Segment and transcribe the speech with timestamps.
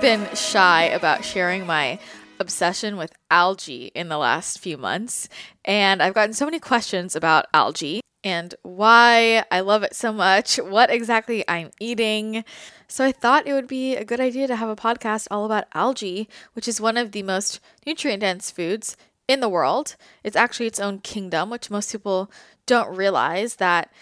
[0.00, 1.98] been shy about sharing my
[2.38, 5.28] obsession with algae in the last few months,
[5.64, 10.56] and I've gotten so many questions about algae and why I love it so much,
[10.56, 12.44] what exactly I'm eating.
[12.86, 15.66] So I thought it would be a good idea to have a podcast all about
[15.74, 19.96] algae, which is one of the most nutrient dense foods in the world.
[20.22, 22.30] It's actually its own kingdom, which most people
[22.66, 23.92] don't realize that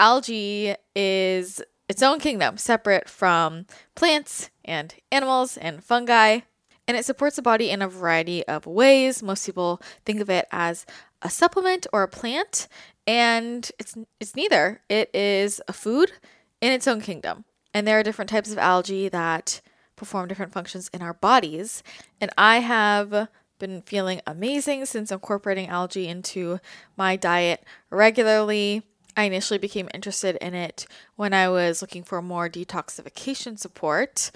[0.00, 6.40] algae is its own kingdom, separate from plants and animals and fungi.
[6.86, 9.22] And it supports the body in a variety of ways.
[9.22, 10.84] Most people think of it as
[11.22, 12.68] a supplement or a plant,
[13.06, 14.82] and it's it's neither.
[14.90, 16.12] It is a food
[16.60, 17.44] in its own kingdom.
[17.72, 19.60] And there are different types of algae that
[19.96, 21.82] perform different functions in our bodies.
[22.20, 26.60] And I have been feeling amazing since incorporating algae into
[26.96, 28.82] my diet regularly.
[29.16, 34.30] I initially became interested in it when I was looking for more detoxification support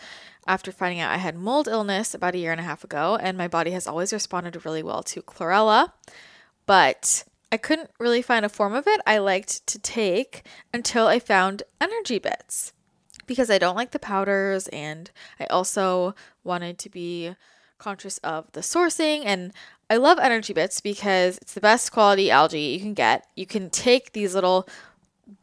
[0.46, 3.36] after finding out I had mold illness about a year and a half ago, and
[3.36, 5.92] my body has always responded really well to chlorella.
[6.64, 11.18] But I couldn't really find a form of it I liked to take until I
[11.18, 12.72] found energy bits
[13.26, 15.10] because I don't like the powders and
[15.40, 16.14] I also
[16.44, 17.34] wanted to be
[17.78, 19.52] conscious of the sourcing and
[19.90, 23.26] I love energy bits because it's the best quality algae you can get.
[23.36, 24.68] You can take these little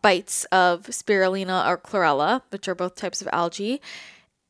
[0.02, 3.82] bites of spirulina or chlorella, which are both types of algae,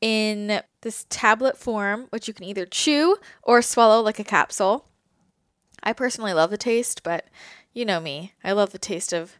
[0.00, 4.86] in this tablet form, which you can either chew or swallow like a capsule.
[5.82, 7.26] I personally love the taste, but
[7.72, 8.34] you know me.
[8.44, 9.38] I love the taste of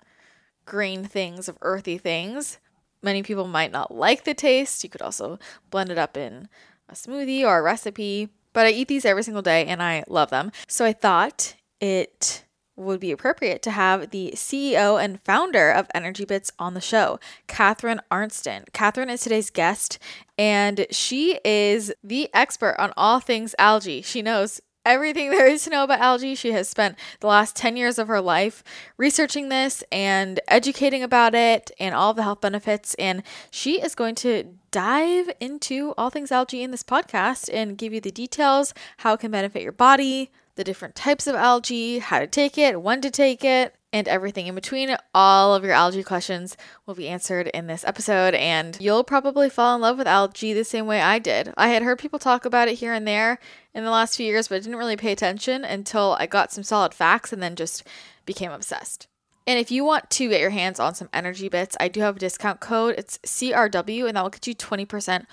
[0.65, 2.59] green things, of earthy things.
[3.03, 4.83] Many people might not like the taste.
[4.83, 5.39] You could also
[5.71, 6.49] blend it up in
[6.89, 10.31] a smoothie or a recipe, but I eat these every single day and I love
[10.31, 10.51] them.
[10.67, 12.43] So I thought it
[12.75, 17.21] would be appropriate to have the CEO and founder of Energy Bits on the show,
[17.49, 18.65] Catherine Arnston.
[18.73, 19.99] Catherine is today's guest,
[20.39, 24.01] and she is the expert on all things algae.
[24.01, 26.35] She knows everything there is to know about algae.
[26.35, 28.65] She has spent the last 10 years of her life
[28.97, 32.95] researching this and educating about it and all the health benefits.
[32.95, 37.93] And she is going to dive into all things algae in this podcast and give
[37.93, 42.19] you the details, how it can benefit your body, the different types of algae, how
[42.19, 44.95] to take it, when to take it, and everything in between.
[45.15, 49.75] All of your algae questions will be answered in this episode, and you'll probably fall
[49.75, 51.53] in love with algae the same way I did.
[51.57, 53.39] I had heard people talk about it here and there
[53.75, 56.65] in the last few years, but I didn't really pay attention until I got some
[56.65, 57.85] solid facts and then just
[58.25, 59.07] became obsessed.
[59.47, 62.17] And if you want to get your hands on some energy bits, I do have
[62.17, 62.97] a discount code.
[62.99, 65.25] It's CRW, and that will get you 20%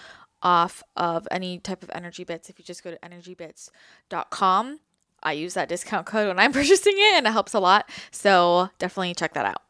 [0.44, 4.80] off of any type of energy bits if you just go to energybits.com.
[5.24, 7.90] I use that discount code when I'm purchasing it and it helps a lot.
[8.12, 9.62] So definitely check that out.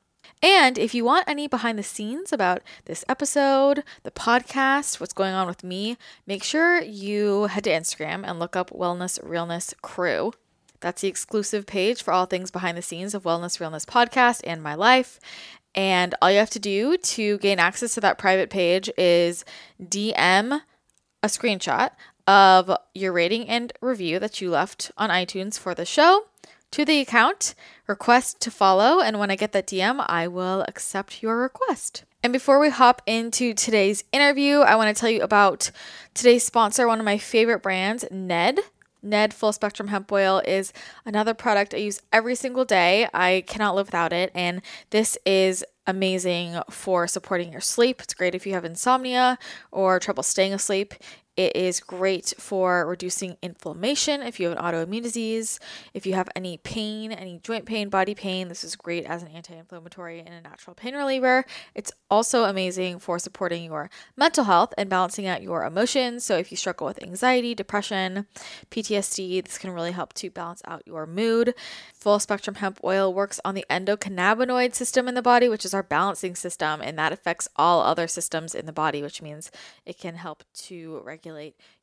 [0.42, 5.34] And if you want any behind the scenes about this episode, the podcast, what's going
[5.34, 5.98] on with me,
[6.28, 10.34] make sure you head to Instagram and look up Wellness Realness Crew.
[10.82, 14.62] That's the exclusive page for all things behind the scenes of Wellness Realness podcast and
[14.62, 15.18] my life.
[15.76, 19.46] And all you have to do to gain access to that private page is
[19.82, 20.62] DM
[21.24, 21.92] a screenshot
[22.28, 26.26] of your rating and review that you left on iTunes for the show
[26.72, 27.54] to the account,
[27.86, 32.04] request to follow, and when I get that DM, I will accept your request.
[32.24, 35.70] And before we hop into today's interview, I want to tell you about
[36.16, 38.60] today's sponsor, one of my favorite brands, Ned.
[39.04, 40.72] Ned Full Spectrum Hemp Oil is
[41.06, 43.08] another product I use every single day.
[43.14, 44.32] I cannot live without it.
[44.34, 44.62] And
[44.92, 48.02] this is amazing for supporting your sleep.
[48.02, 49.38] It's great if you have insomnia
[49.72, 50.94] or trouble staying asleep.
[51.36, 55.60] It is great for reducing inflammation if you have an autoimmune disease.
[55.92, 59.30] If you have any pain, any joint pain, body pain, this is great as an
[59.30, 61.44] anti inflammatory and a natural pain reliever.
[61.74, 66.24] It's also amazing for supporting your mental health and balancing out your emotions.
[66.24, 68.28] So, if you struggle with anxiety, depression,
[68.70, 71.56] PTSD, this can really help to balance out your mood.
[71.96, 75.82] Full spectrum hemp oil works on the endocannabinoid system in the body, which is our
[75.82, 79.50] balancing system, and that affects all other systems in the body, which means
[79.84, 81.23] it can help to regulate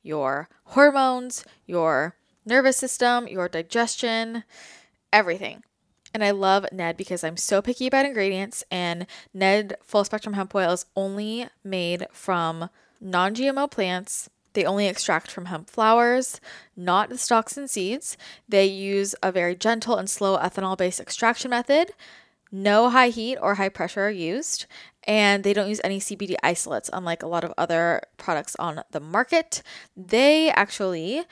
[0.02, 4.44] your hormones, your nervous system, your digestion,
[5.12, 5.62] everything.
[6.12, 10.54] And I love Ned because I'm so picky about ingredients, and Ned full spectrum hemp
[10.54, 12.68] oil is only made from
[13.00, 14.28] non GMO plants.
[14.52, 16.40] They only extract from hemp flowers,
[16.76, 18.16] not the stalks and seeds.
[18.48, 21.92] They use a very gentle and slow ethanol based extraction method.
[22.50, 24.66] No high heat or high pressure are used,
[25.10, 29.00] and they don't use any CBD isolates, unlike a lot of other products on the
[29.00, 29.60] market.
[29.96, 31.24] They actually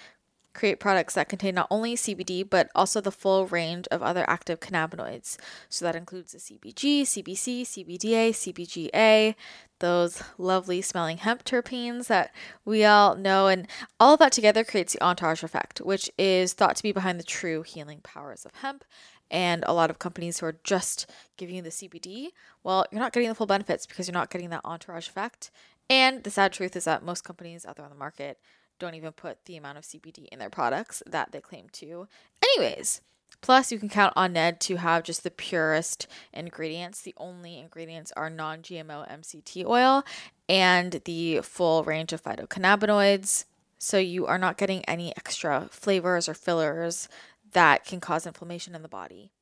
[0.53, 4.59] create products that contain not only CBD but also the full range of other active
[4.59, 5.37] cannabinoids.
[5.69, 9.37] So that includes the CBG, CBC, CBDA, CBGA,
[9.79, 12.35] those lovely smelling hemp terpenes that
[12.65, 13.47] we all know.
[13.47, 13.69] And
[14.01, 17.25] all of that together creates the entourage effect, which is thought to be behind the
[17.25, 18.85] true healing powers of hemp.
[19.31, 22.29] And a lot of companies who are just giving you the CBD,
[22.63, 25.51] well, you're not getting the full benefits because you're not getting that entourage effect.
[25.91, 28.39] And the sad truth is that most companies out there on the market
[28.79, 32.07] don't even put the amount of CBD in their products that they claim to.
[32.43, 33.01] Anyways,
[33.41, 37.01] plus you can count on Ned to have just the purest ingredients.
[37.01, 40.05] The only ingredients are non GMO MCT oil
[40.49, 43.45] and the full range of phytocannabinoids.
[43.79, 47.09] So you are not getting any extra flavors or fillers
[47.53, 49.33] that can cause inflammation in the body.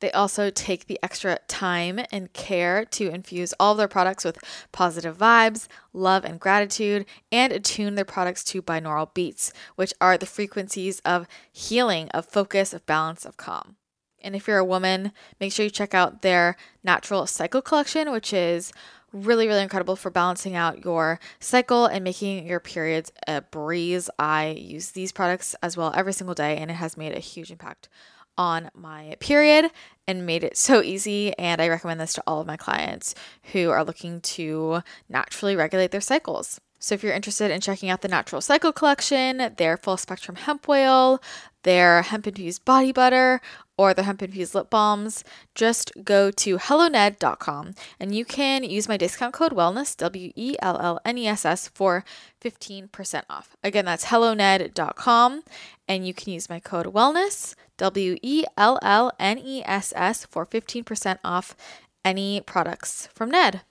[0.00, 4.38] They also take the extra time and care to infuse all of their products with
[4.70, 10.26] positive vibes, love, and gratitude, and attune their products to binaural beats, which are the
[10.26, 13.76] frequencies of healing, of focus, of balance, of calm.
[14.20, 18.32] And if you're a woman, make sure you check out their natural cycle collection, which
[18.32, 18.72] is
[19.12, 24.10] really, really incredible for balancing out your cycle and making your periods a breeze.
[24.18, 27.50] I use these products as well every single day, and it has made a huge
[27.50, 27.88] impact
[28.36, 29.70] on my period
[30.06, 31.36] and made it so easy.
[31.38, 33.14] And I recommend this to all of my clients
[33.52, 36.60] who are looking to naturally regulate their cycles.
[36.80, 40.68] So, if you're interested in checking out the Natural Cycle Collection, their full spectrum hemp
[40.68, 41.20] oil,
[41.64, 43.40] their hemp infused body butter,
[43.78, 48.96] or the hemp infused lip balms, just go to helloned.com and you can use my
[48.96, 52.04] discount code wellness, W E L L N E S S, for
[52.42, 53.56] 15% off.
[53.62, 55.42] Again, that's helloned.com
[55.86, 60.26] and you can use my code wellness, W E L L N E S S,
[60.26, 61.56] for 15% off
[62.04, 63.62] any products from Ned.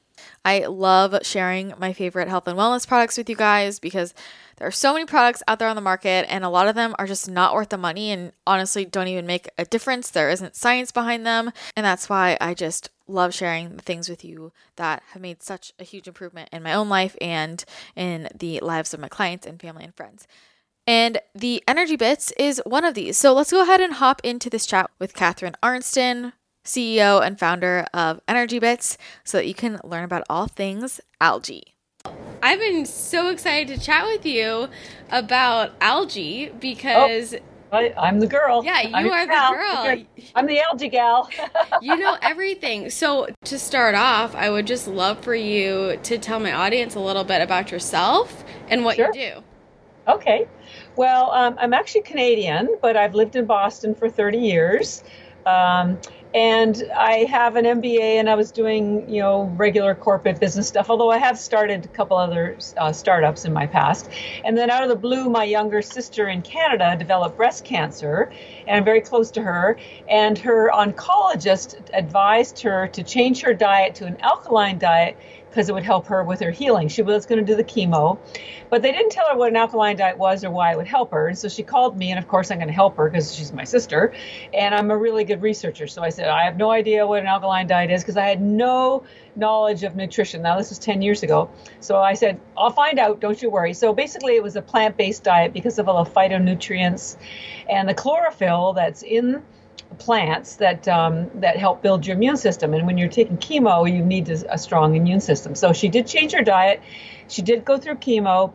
[0.46, 4.14] I love sharing my favorite health and wellness products with you guys because
[4.58, 6.96] there are so many products out there on the market, and a lot of them
[6.98, 10.10] are just not worth the money and honestly don't even make a difference.
[10.10, 11.52] There isn't science behind them.
[11.76, 15.74] And that's why I just love sharing the things with you that have made such
[15.80, 17.64] a huge improvement in my own life and
[17.96, 20.28] in the lives of my clients and family and friends.
[20.88, 23.18] And the Energy Bits is one of these.
[23.18, 26.34] So let's go ahead and hop into this chat with Catherine Arnston,
[26.68, 31.74] CEO and founder of Energy Bits, so that you can learn about all things algae.
[32.44, 34.68] I've been so excited to chat with you
[35.12, 37.34] about algae because.
[37.34, 37.40] Oh.
[37.70, 38.64] I, am the girl.
[38.64, 40.06] Yeah, you I'm are the girl.
[40.36, 41.30] I'm the algae gal.
[41.82, 42.90] you know everything.
[42.90, 47.02] So, to start off, I would just love for you to tell my audience a
[47.02, 49.08] little bit about yourself and what sure.
[49.08, 49.44] you do.
[50.08, 50.48] Okay.
[50.96, 55.04] Well, um, I'm actually Canadian, but I've lived in Boston for 30 years.
[55.46, 56.00] Um,
[56.34, 60.90] and I have an MBA, and I was doing you know regular corporate business stuff.
[60.90, 64.10] Although I have started a couple other uh, startups in my past,
[64.44, 68.32] and then out of the blue, my younger sister in Canada developed breast cancer,
[68.68, 69.78] and I'm very close to her.
[70.10, 75.18] And her oncologist advised her to change her diet to an alkaline diet
[75.50, 76.88] because it would help her with her healing.
[76.88, 78.20] She was going to do the chemo,
[78.70, 81.12] but they didn't tell her what an alkaline diet was or why it would help
[81.12, 81.28] her.
[81.28, 83.52] And so she called me, and of course, I'm going to help her because she's
[83.54, 84.14] my sister,
[84.54, 85.88] and I'm a really good researcher.
[85.88, 88.42] So I said, I have no idea what an alkaline diet is because I had
[88.42, 89.04] no
[89.36, 90.42] knowledge of nutrition.
[90.42, 91.50] Now, this was 10 years ago.
[91.80, 93.74] So I said, I'll find out, don't you worry.
[93.74, 97.18] So basically, it was a plant based diet because of all the phytonutrients
[97.70, 99.44] and the chlorophyll that's in
[99.98, 102.74] plants that um, that help build your immune system.
[102.74, 105.56] And when you're taking chemo, you need a strong immune system.
[105.56, 106.82] So she did change her diet.
[107.28, 108.54] She did go through chemo,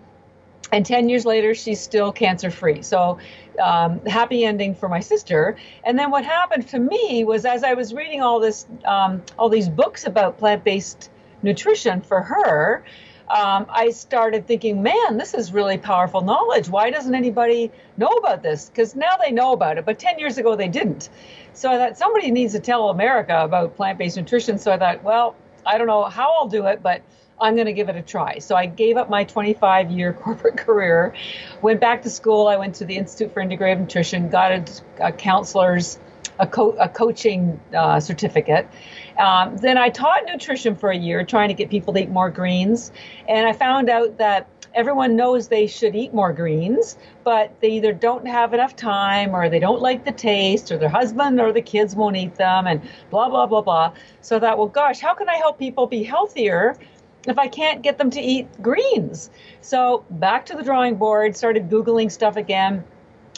[0.72, 2.80] and 10 years later, she's still cancer free.
[2.80, 3.18] So
[3.62, 5.56] um, happy ending for my sister.
[5.84, 9.50] And then what happened to me was as I was reading all this, um, all
[9.50, 11.10] these books about plant based
[11.42, 12.84] nutrition for her.
[13.28, 16.68] Um, I started thinking, man, this is really powerful knowledge.
[16.68, 18.68] Why doesn't anybody know about this?
[18.68, 21.08] Because now they know about it, but 10 years ago they didn't.
[21.54, 24.58] So I thought somebody needs to tell America about plant based nutrition.
[24.58, 27.02] So I thought, well, I don't know how I'll do it, but
[27.40, 28.38] I'm going to give it a try.
[28.38, 31.14] So I gave up my 25 year corporate career,
[31.60, 32.48] went back to school.
[32.48, 34.64] I went to the Institute for Integrative Nutrition, got a,
[35.00, 35.98] a counselor's,
[36.38, 38.68] a, co- a coaching uh, certificate.
[39.18, 42.30] Um, then I taught nutrition for a year, trying to get people to eat more
[42.30, 42.92] greens.
[43.28, 47.92] And I found out that everyone knows they should eat more greens, but they either
[47.92, 51.62] don't have enough time or they don't like the taste or their husband or the
[51.62, 53.92] kids won't eat them and blah, blah, blah, blah.
[54.20, 56.76] So I thought, well, gosh, how can I help people be healthier
[57.26, 59.30] if I can't get them to eat greens?
[59.60, 62.84] So back to the drawing board, started Googling stuff again.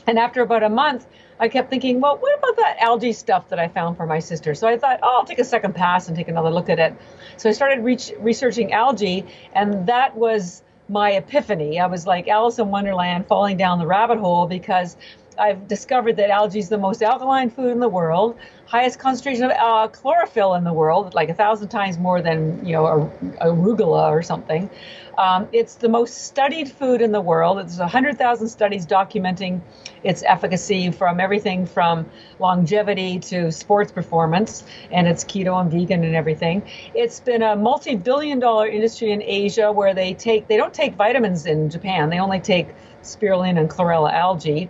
[0.06, 1.06] And after about a month,
[1.40, 4.54] I kept thinking, well, what about that algae stuff that I found for my sister?
[4.54, 6.94] So I thought, oh, I'll take a second pass and take another look at it.
[7.36, 11.80] So I started re- researching algae, and that was my epiphany.
[11.80, 14.96] I was like Alice in Wonderland falling down the rabbit hole because
[15.38, 18.36] I've discovered that algae is the most alkaline food in the world,
[18.66, 22.72] highest concentration of uh, chlorophyll in the world, like a thousand times more than you
[22.72, 23.10] know
[23.40, 24.70] arugula or something.
[25.18, 27.58] Um, it's the most studied food in the world.
[27.58, 29.60] There's 100,000 studies documenting
[30.02, 32.06] its efficacy from everything from
[32.38, 36.62] longevity to sports performance, and it's keto and vegan and everything.
[36.94, 41.70] It's been a multi-billion-dollar industry in Asia where they take they don't take vitamins in
[41.70, 42.10] Japan.
[42.10, 42.68] They only take
[43.04, 44.68] spirulina and chlorella algae.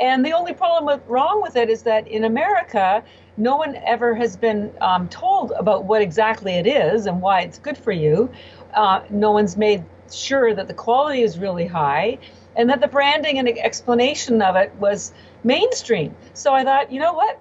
[0.00, 3.02] And the only problem with, wrong with it is that in America,
[3.36, 7.58] no one ever has been um, told about what exactly it is and why it's
[7.58, 8.30] good for you.
[8.74, 12.18] Uh, no one's made sure that the quality is really high
[12.56, 15.12] and that the branding and explanation of it was
[15.44, 16.14] mainstream.
[16.32, 17.40] So I thought, you know what?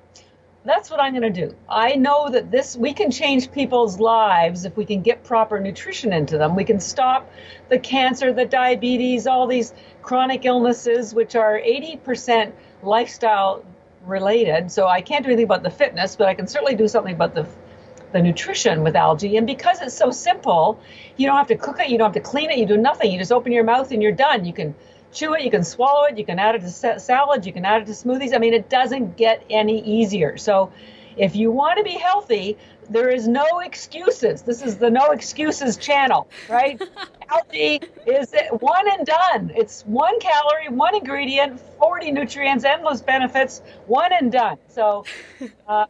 [0.65, 1.55] That's what I'm going to do.
[1.69, 6.11] I know that this we can change people's lives if we can get proper nutrition
[6.11, 6.55] into them.
[6.55, 7.31] We can stop
[7.69, 12.51] the cancer, the diabetes, all these chronic illnesses which are 80%
[12.81, 13.63] lifestyle
[14.05, 14.71] related.
[14.71, 17.35] So I can't do anything about the fitness, but I can certainly do something about
[17.35, 17.47] the
[18.15, 19.35] the nutrition with algae.
[19.35, 20.79] And because it's so simple,
[21.17, 23.11] you don't have to cook it, you don't have to clean it, you do nothing.
[23.11, 24.45] You just open your mouth and you're done.
[24.45, 24.73] You can
[25.11, 27.81] chew it, you can swallow it, you can add it to salad, you can add
[27.81, 28.33] it to smoothies.
[28.33, 30.37] I mean, it doesn't get any easier.
[30.37, 30.71] So
[31.17, 32.57] if you want to be healthy,
[32.89, 34.43] there is no excuses.
[34.43, 36.81] This is the no excuses channel, right?
[37.29, 39.51] Algae is one and done.
[39.55, 44.57] It's one calorie, one ingredient, 40 nutrients, endless benefits, one and done.
[44.69, 45.03] So
[45.67, 45.87] uh,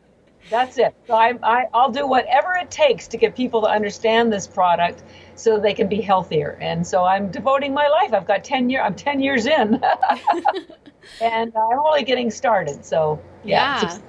[0.49, 0.93] that's it.
[1.07, 5.03] So I, I, I'll do whatever it takes to get people to understand this product
[5.35, 6.57] so they can be healthier.
[6.61, 8.13] And so I'm devoting my life.
[8.13, 9.81] I've got 10 year, I'm 10 years in
[11.21, 12.85] and I'm only getting started.
[12.85, 13.81] So yeah.
[13.81, 13.99] yeah.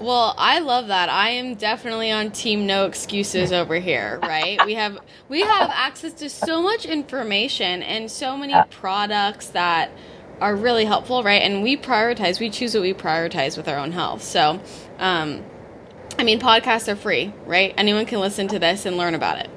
[0.00, 1.08] Well, I love that.
[1.08, 4.64] I am definitely on team no excuses over here, right?
[4.66, 9.90] we have we have access to so much information and so many products that
[10.40, 11.42] are really helpful, right?
[11.42, 14.22] And we prioritize, we choose what we prioritize with our own health.
[14.22, 14.60] So,
[14.98, 15.44] um,
[16.18, 17.74] I mean, podcasts are free, right?
[17.76, 19.50] Anyone can listen to this and learn about it.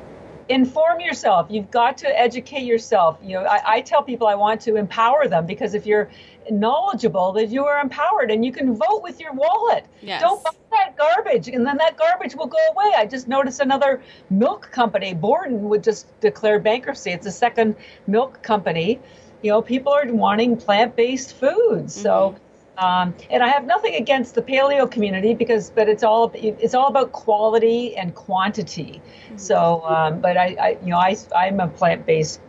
[0.50, 1.48] Inform yourself.
[1.50, 3.20] You've got to educate yourself.
[3.22, 6.10] You know, I, I tell people I want to empower them because if you're
[6.50, 9.86] knowledgeable, that you are empowered and you can vote with your wallet.
[10.02, 10.22] Yes.
[10.22, 12.94] Don't buy that garbage, and then that garbage will go away.
[12.98, 17.12] I just noticed another milk company, Borden, would just declare bankruptcy.
[17.12, 17.76] It's a second
[18.08, 19.00] milk company.
[19.44, 22.38] You know, people are wanting plant-based foods, mm-hmm.
[22.77, 26.88] Um, and I have nothing against the paleo community because, but it's all it's all
[26.88, 29.01] about quality and quantity.
[29.25, 29.38] Mm-hmm.
[29.38, 32.39] So, um, but I, I, you know, I I'm a plant based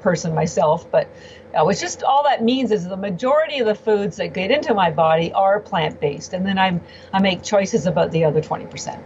[0.00, 1.08] person myself, but
[1.54, 4.74] uh, which just all that means is the majority of the foods that get into
[4.74, 8.66] my body are plant based, and then I'm I make choices about the other twenty
[8.66, 9.02] percent.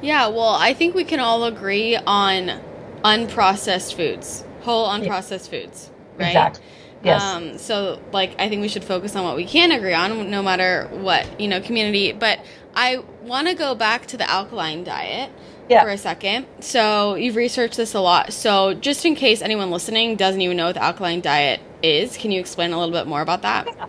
[0.00, 2.60] Yeah, well, I think we can all agree on
[3.04, 5.60] unprocessed foods, whole unprocessed yeah.
[5.60, 6.28] foods, right?
[6.28, 6.64] Exactly.
[7.04, 7.22] Yes.
[7.22, 10.42] Um, so, like, I think we should focus on what we can agree on, no
[10.42, 12.12] matter what, you know, community.
[12.12, 12.40] But
[12.74, 15.30] I want to go back to the alkaline diet
[15.68, 15.82] yeah.
[15.82, 16.46] for a second.
[16.60, 18.32] So, you've researched this a lot.
[18.32, 22.30] So, just in case anyone listening doesn't even know what the alkaline diet is, can
[22.30, 23.66] you explain a little bit more about that?
[23.66, 23.86] Yeah.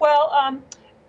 [0.00, 0.64] Well, um,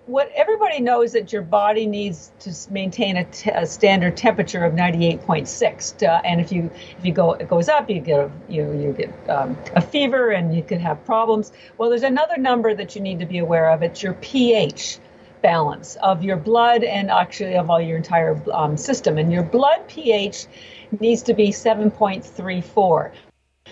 [0.07, 4.73] what everybody knows that your body needs to maintain a, t- a standard temperature of
[4.73, 8.71] 98.6 to, and if you if you go it goes up you get a, you
[8.71, 11.51] you get um, a fever and you could have problems.
[11.77, 13.83] Well there's another number that you need to be aware of.
[13.83, 14.99] It's your ph
[15.41, 19.17] balance of your blood and actually of all your entire um, system.
[19.17, 20.47] And your blood ph
[21.01, 23.11] needs to be 7.34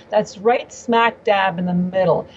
[0.10, 2.28] that's right smack dab in the middle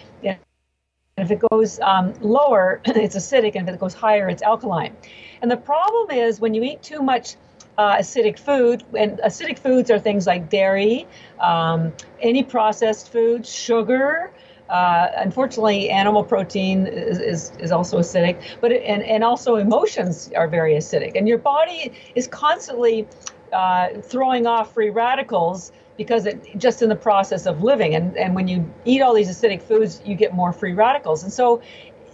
[1.18, 4.96] and if it goes um, lower, it's acidic, and if it goes higher, it's alkaline.
[5.42, 7.34] And the problem is when you eat too much
[7.76, 8.84] uh, acidic food.
[8.96, 11.06] And acidic foods are things like dairy,
[11.40, 14.32] um, any processed food, sugar.
[14.68, 20.30] Uh, unfortunately, animal protein is, is, is also acidic, but it, and, and also emotions
[20.36, 21.16] are very acidic.
[21.16, 23.08] And your body is constantly
[23.52, 27.94] uh, throwing off free radicals because it just in the process of living.
[27.94, 31.24] And, and when you eat all these acidic foods, you get more free radicals.
[31.24, 31.60] And so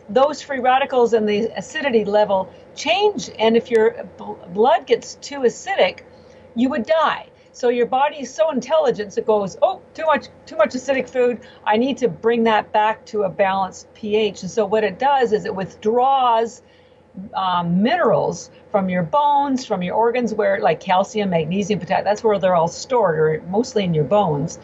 [0.09, 3.31] those free radicals and the acidity level change.
[3.39, 4.05] And if your
[4.53, 6.01] blood gets too acidic,
[6.57, 7.29] you would die.
[7.53, 11.41] So your body is so intelligent it goes, oh, too much, too much acidic food.
[11.65, 14.43] I need to bring that back to a balanced pH.
[14.43, 16.63] And so what it does is it withdraws
[17.35, 22.05] um, minerals from your bones, from your organs, where like calcium, magnesium, potassium.
[22.05, 24.59] That's where they're all stored, or mostly in your bones.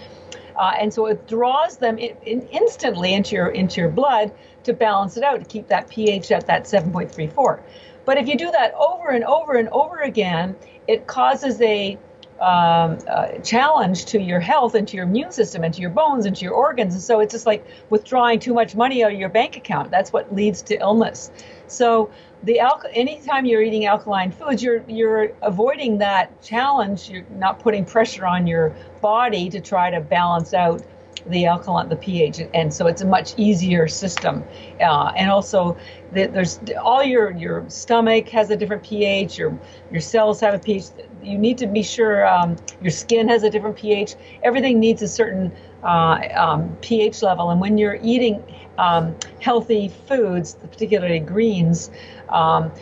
[0.57, 4.33] Uh, and so it draws them in, in instantly into your into your blood
[4.65, 7.63] to balance it out to keep that pH at that 7.34.
[8.05, 11.99] But if you do that over and over and over again, it causes a
[12.41, 12.99] um,
[13.43, 16.45] challenge to your health and to your immune system and to your bones and to
[16.45, 16.95] your organs.
[16.95, 19.91] And so it's just like withdrawing too much money out of your bank account.
[19.91, 21.31] That's what leads to illness.
[21.71, 22.11] So
[22.43, 27.09] the alk- anytime you're eating alkaline foods, you're you're avoiding that challenge.
[27.11, 30.83] You're not putting pressure on your body to try to balance out
[31.27, 34.43] the alkaline, the pH, and so it's a much easier system.
[34.81, 35.77] Uh, and also,
[36.13, 39.39] the, there's all your your stomach has a different pH.
[39.39, 39.59] Your
[39.91, 40.85] your cells have a pH.
[41.23, 44.15] You need to be sure um, your skin has a different pH.
[44.43, 48.43] Everything needs a certain uh, um, pH level, and when you're eating
[48.79, 51.91] um, healthy foods, particularly greens.
[52.29, 52.73] Um,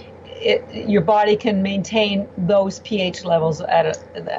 [0.40, 3.92] it, your body can maintain those pH levels a,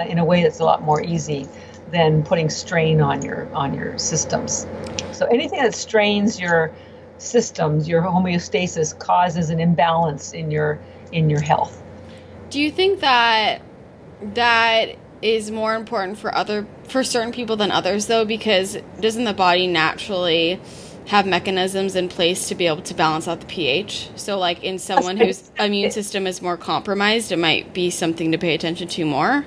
[0.07, 1.45] in a way that's a lot more easy
[1.91, 4.65] than putting strain on your on your systems.
[5.11, 6.71] So anything that strains your
[7.17, 10.79] systems, your homeostasis causes an imbalance in your
[11.11, 11.81] in your health.
[12.49, 13.61] Do you think that
[14.35, 19.33] that is more important for other for certain people than others though because doesn't the
[19.33, 20.59] body naturally
[21.09, 24.09] have mechanisms in place to be able to balance out the pH.
[24.15, 28.37] So, like in someone whose immune system is more compromised, it might be something to
[28.37, 29.45] pay attention to more.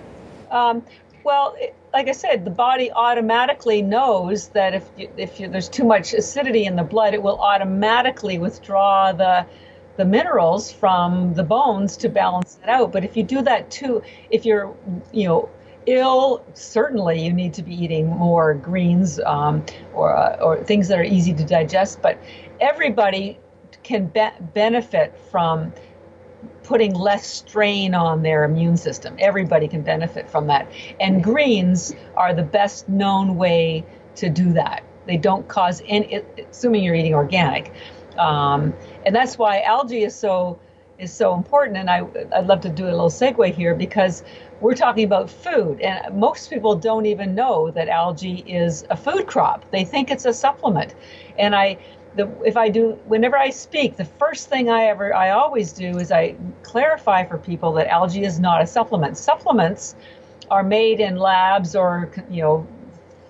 [0.51, 0.85] Um,
[1.25, 1.57] well,
[1.93, 6.15] like I said, the body automatically knows that if you, if you, there's too much
[6.15, 9.47] acidity in the blood, it will automatically withdraw the
[9.99, 12.93] the minerals from the bones to balance it out.
[12.93, 14.75] But if you do that too, if you're
[15.13, 15.49] you know
[15.87, 19.65] ill, certainly you need to be eating more greens um,
[19.95, 22.03] or uh, or things that are easy to digest.
[22.03, 22.19] But
[22.61, 23.39] everybody
[23.83, 25.73] can be- benefit from
[26.63, 29.17] putting less strain on their immune system.
[29.19, 30.71] Everybody can benefit from that.
[31.01, 33.85] And greens are the best known way
[34.17, 34.83] to do that.
[35.07, 37.73] They don't cause any, assuming you're eating organic.
[38.17, 40.61] Um, and that's why algae is so
[41.03, 41.77] is so important.
[41.77, 44.23] And I, I'd love to do a little segue here because
[44.61, 45.81] we're talking about food.
[45.81, 49.71] And most people don't even know that algae is a food crop.
[49.71, 50.95] They think it's a supplement.
[51.39, 51.79] And I
[52.15, 55.99] the, if I do, whenever I speak, the first thing I ever, I always do
[55.99, 59.17] is I clarify for people that algae is not a supplement.
[59.17, 59.95] Supplements
[60.51, 62.67] are made in labs or, you know,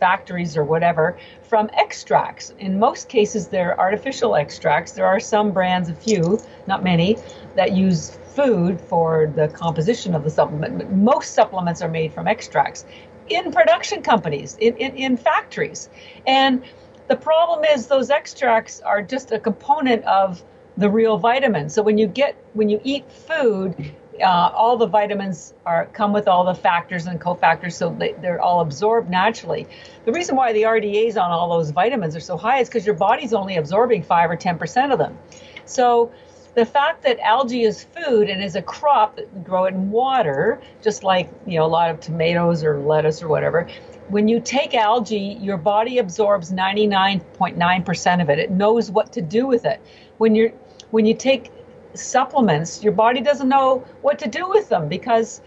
[0.01, 2.53] factories or whatever from extracts.
[2.59, 4.91] In most cases, they're artificial extracts.
[4.91, 7.19] There are some brands, a few, not many,
[7.57, 12.85] that use food for the composition of the supplement, most supplements are made from extracts
[13.29, 15.89] in production companies, in, in, in factories.
[16.27, 16.63] And
[17.09, 20.43] the problem is those extracts are just a component of
[20.77, 21.75] the real vitamins.
[21.75, 26.29] So when you get when you eat food, uh, all the vitamins are come with
[26.29, 29.67] all the factors and cofactors, so they, they're all absorbed naturally.
[30.05, 32.95] The reason why the RDAs on all those vitamins are so high is because your
[32.95, 35.19] body's only absorbing five or ten percent of them.
[35.65, 36.13] So
[36.55, 41.03] the fact that algae is food and is a crop that grow in water, just
[41.03, 43.69] like you know a lot of tomatoes or lettuce or whatever,
[44.09, 48.39] when you take algae, your body absorbs 99.9% of it.
[48.39, 49.81] It knows what to do with it.
[50.19, 50.51] When you're
[50.91, 51.51] when you take
[51.95, 55.41] supplements, your body doesn't know what to do with them because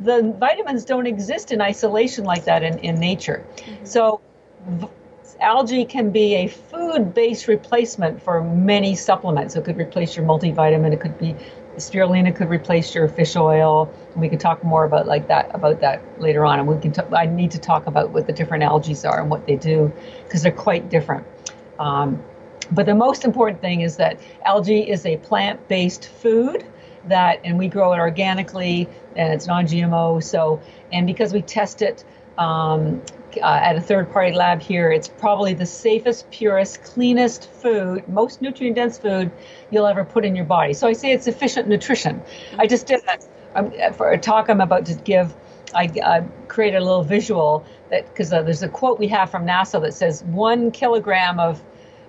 [0.00, 3.44] the vitamins don't exist in isolation like that in, in nature.
[3.56, 3.84] Mm-hmm.
[3.84, 4.20] So
[5.40, 9.56] algae can be a food-based replacement for many supplements.
[9.56, 10.92] It could replace your multivitamin.
[10.92, 11.36] It could be
[11.78, 13.92] spirulina could replace your fish oil.
[14.16, 16.92] We could talk more about like that about that later on, and we can.
[16.92, 19.92] T- I need to talk about what the different algae are and what they do
[20.24, 21.26] because they're quite different.
[21.78, 22.22] Um,
[22.72, 26.66] but the most important thing is that algae is a plant-based food
[27.06, 30.22] that, and we grow it organically, and it's non-GMO.
[30.22, 30.60] So,
[30.92, 32.04] and because we test it
[32.36, 33.00] um,
[33.36, 34.90] uh, at a third party lab here.
[34.90, 39.30] It's probably the safest, purest, cleanest food, most nutrient dense food
[39.70, 40.72] you'll ever put in your body.
[40.72, 42.22] So I say it's efficient nutrition.
[42.58, 45.34] I just did that um, for a talk I'm about to give.
[45.74, 49.46] I, I created a little visual that because uh, there's a quote we have from
[49.46, 51.62] NASA that says one kilogram of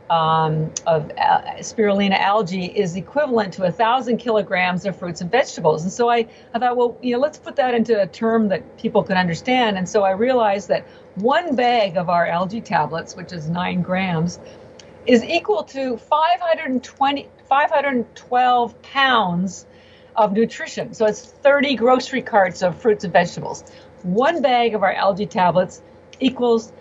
[0.10, 5.84] um, of uh, spirulina algae is equivalent to a thousand kilograms of fruits and vegetables.
[5.84, 8.78] And so I, I thought, well, you know, let's put that into a term that
[8.78, 9.78] people can understand.
[9.78, 14.40] And so I realized that one bag of our algae tablets, which is nine grams,
[15.06, 19.66] is equal to 520, 512 pounds
[20.16, 20.94] of nutrition.
[20.94, 23.64] So it's 30 grocery carts of fruits and vegetables.
[24.04, 25.82] One bag of our algae tablets
[26.20, 26.74] equals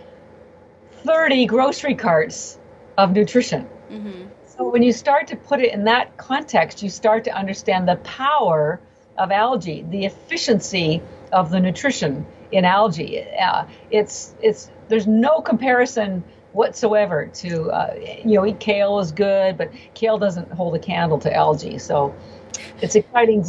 [1.05, 2.59] 30 grocery carts
[2.99, 3.67] of nutrition.
[3.91, 4.25] Mm-hmm.
[4.45, 7.97] So when you start to put it in that context, you start to understand the
[7.97, 8.81] power
[9.17, 11.01] of algae, the efficiency
[11.33, 13.25] of the nutrition in algae.
[13.41, 19.57] Uh, it's it's there's no comparison whatsoever to uh, you know eat kale is good,
[19.57, 21.79] but kale doesn't hold a candle to algae.
[21.79, 22.15] So
[22.83, 23.45] it's exciting.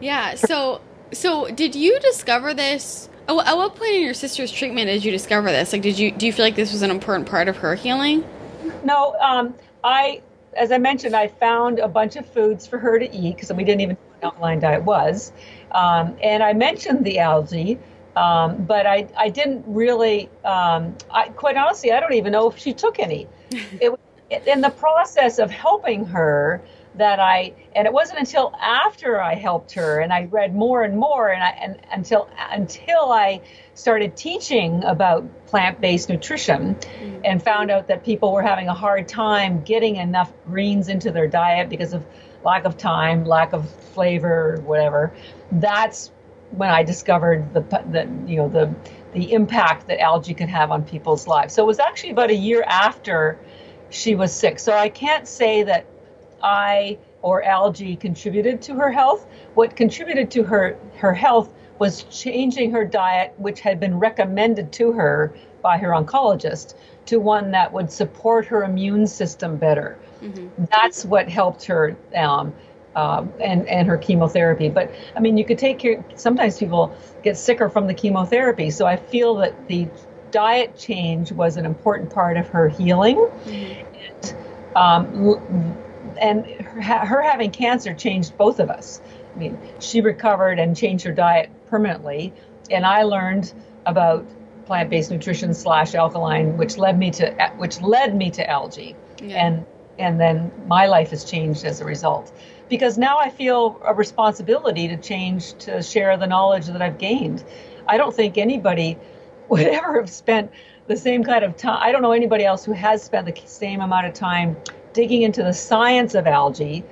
[0.00, 0.34] Yeah.
[0.34, 3.08] So so did you discover this?
[3.28, 5.72] Oh, at what point in your sister's treatment did you discover this?
[5.72, 8.24] Like, did you do you feel like this was an important part of her healing?
[8.82, 10.22] No, um, I,
[10.54, 13.64] as I mentioned, I found a bunch of foods for her to eat because we
[13.64, 15.32] didn't even know what alkaline diet was.
[15.72, 17.78] Um, and I mentioned the algae,
[18.16, 22.58] um, but I, I didn't really, um, I, quite honestly, I don't even know if
[22.58, 23.28] she took any.
[23.50, 23.98] it,
[24.46, 26.60] in the process of helping her,
[26.98, 30.96] that I and it wasn't until after I helped her and I read more and
[30.96, 33.40] more and I and until until I
[33.74, 37.20] started teaching about plant-based nutrition mm-hmm.
[37.24, 41.28] and found out that people were having a hard time getting enough greens into their
[41.28, 42.04] diet because of
[42.44, 45.12] lack of time, lack of flavor, whatever.
[45.52, 46.12] That's
[46.52, 48.74] when I discovered the the you know the
[49.12, 51.54] the impact that algae can have on people's lives.
[51.54, 53.38] So it was actually about a year after
[53.90, 54.58] she was sick.
[54.58, 55.86] So I can't say that
[56.42, 59.26] I or algae contributed to her health.
[59.54, 64.92] What contributed to her, her health was changing her diet, which had been recommended to
[64.92, 66.74] her by her oncologist,
[67.06, 69.98] to one that would support her immune system better.
[70.22, 70.64] Mm-hmm.
[70.70, 71.96] That's what helped her.
[72.14, 72.54] Um,
[72.94, 74.70] uh, and and her chemotherapy.
[74.70, 76.02] But I mean, you could take care.
[76.14, 78.70] Sometimes people get sicker from the chemotherapy.
[78.70, 79.86] So I feel that the
[80.30, 83.16] diet change was an important part of her healing.
[83.16, 83.96] Mm-hmm.
[83.96, 84.34] And,
[84.74, 85.76] um,
[86.20, 89.00] and her, her having cancer changed both of us.
[89.34, 92.32] I mean, she recovered and changed her diet permanently,
[92.70, 93.52] and I learned
[93.84, 94.26] about
[94.66, 99.46] plant-based nutrition slash alkaline, which led me to which led me to algae, yeah.
[99.46, 99.66] and
[99.98, 102.32] and then my life has changed as a result
[102.68, 107.44] because now I feel a responsibility to change to share the knowledge that I've gained.
[107.86, 108.98] I don't think anybody
[109.48, 110.50] would ever have spent
[110.86, 111.78] the same kind of time.
[111.80, 114.56] I don't know anybody else who has spent the same amount of time
[114.96, 116.82] digging into the science of algae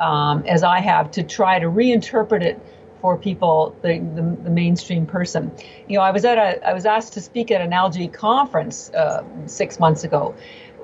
[0.00, 2.60] um, as I have to try to reinterpret it
[3.00, 5.50] for people, the, the, the, mainstream person.
[5.88, 8.90] You know, I was at a, I was asked to speak at an algae conference
[8.90, 10.34] uh, six months ago.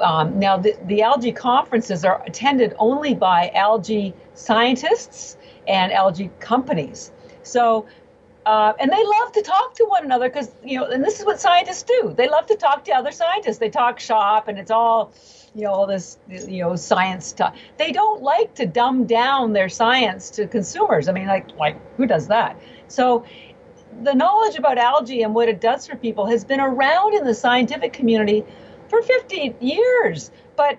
[0.01, 5.37] Um, now, the, the algae conferences are attended only by algae scientists
[5.67, 7.13] and algae companies.
[7.43, 7.87] So
[8.47, 11.27] uh, and they love to talk to one another because you know and this is
[11.27, 14.71] what scientists do they love to talk to other scientists they talk shop and it's
[14.71, 15.13] all
[15.55, 17.57] you know all this you know science stuff.
[17.77, 21.09] They don't like to dumb down their science to consumers.
[21.09, 22.61] I mean like like who does that?
[22.89, 23.25] So
[24.03, 27.35] the knowledge about algae and what it does for people has been around in the
[27.35, 28.45] scientific community
[28.89, 30.79] for 50 years but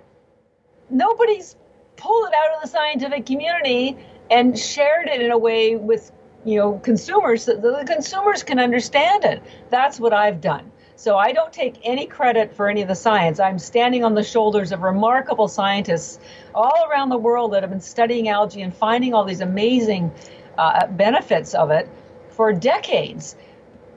[0.90, 1.56] nobody's
[1.98, 3.98] pulled it out of the scientific community
[4.32, 6.12] and shared it in a way with
[6.46, 9.44] you know consumers so the consumers can understand it.
[9.70, 13.40] That's what i've done so i don't take any credit for any of the science.
[13.40, 16.20] I'm standing on the shoulders of remarkable scientists
[16.54, 20.12] all around the world that have been studying algae and finding all these amazing
[20.58, 21.88] uh, benefits of it
[22.32, 23.38] for decades.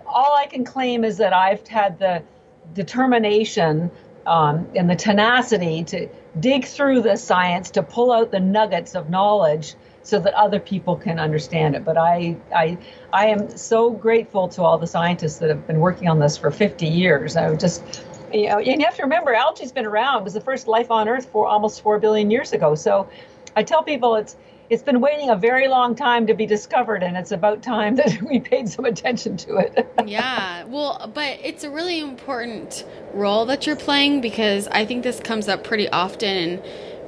[0.06, 2.22] All i can claim is that i've had the
[2.72, 3.90] determination
[4.24, 9.10] um, and the tenacity to dig through the science to pull out the nuggets of
[9.10, 11.84] knowledge so that other people can understand it.
[11.84, 12.78] But I, I,
[13.12, 16.50] I am so grateful to all the scientists that have been working on this for
[16.50, 17.36] 50 years.
[17.36, 20.22] I just, you know, and you have to remember, algae's been around.
[20.22, 22.74] It was the first life on Earth for almost four billion years ago.
[22.74, 23.08] So,
[23.56, 24.36] I tell people it's
[24.70, 28.22] it's been waiting a very long time to be discovered and it's about time that
[28.22, 29.86] we paid some attention to it.
[30.06, 30.64] yeah.
[30.64, 35.48] Well, but it's a really important role that you're playing because I think this comes
[35.48, 36.62] up pretty often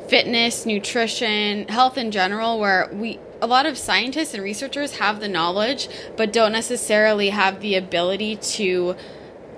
[0.09, 5.29] fitness, nutrition, health in general, where we a lot of scientists and researchers have the
[5.29, 8.97] knowledge, but don't necessarily have the ability to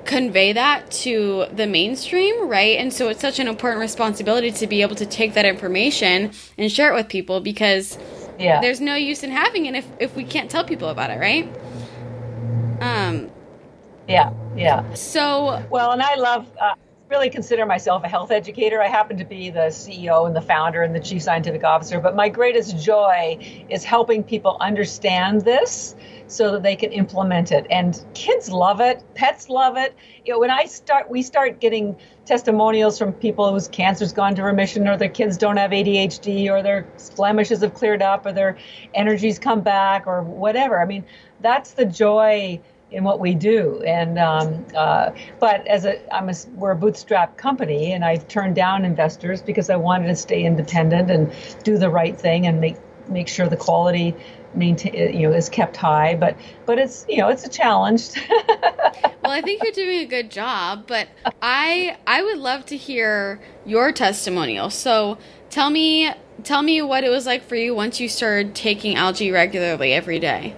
[0.06, 2.78] convey that to the mainstream, right?
[2.78, 6.70] And so it's such an important responsibility to be able to take that information and
[6.70, 7.98] share it with people because
[8.38, 8.60] yeah.
[8.60, 11.48] there's no use in having it if, if we can't tell people about it, right?
[12.80, 13.30] Um,
[14.08, 14.94] yeah, yeah.
[14.94, 16.74] So, well, and I love, uh,
[17.08, 18.82] really consider myself a health educator.
[18.82, 22.16] I happen to be the CEO and the founder and the chief scientific officer, but
[22.16, 23.38] my greatest joy
[23.70, 25.94] is helping people understand this
[26.26, 27.64] so that they can implement it.
[27.70, 29.94] And kids love it, pets love it.
[30.24, 34.42] You know, when I start, we start getting testimonials from people whose cancer's gone to
[34.42, 38.56] remission, or their kids don't have ADHD, or their blemishes have cleared up, or their
[38.94, 40.82] energies come back, or whatever.
[40.82, 41.04] I mean,
[41.40, 43.82] that's the joy in what we do.
[43.82, 48.54] And um, uh, but as a, I'm a, we're a bootstrap company, and I turned
[48.54, 51.32] down investors because I wanted to stay independent and
[51.64, 52.76] do the right thing and make
[53.08, 54.14] make sure the quality
[54.54, 56.14] maintain you know is kept high.
[56.14, 58.10] But but it's you know it's a challenge.
[58.30, 61.08] well, I think you're doing a good job, but
[61.42, 64.70] I I would love to hear your testimonial.
[64.70, 65.18] So
[65.50, 66.12] tell me
[66.44, 70.20] tell me what it was like for you once you started taking algae regularly every
[70.20, 70.54] day.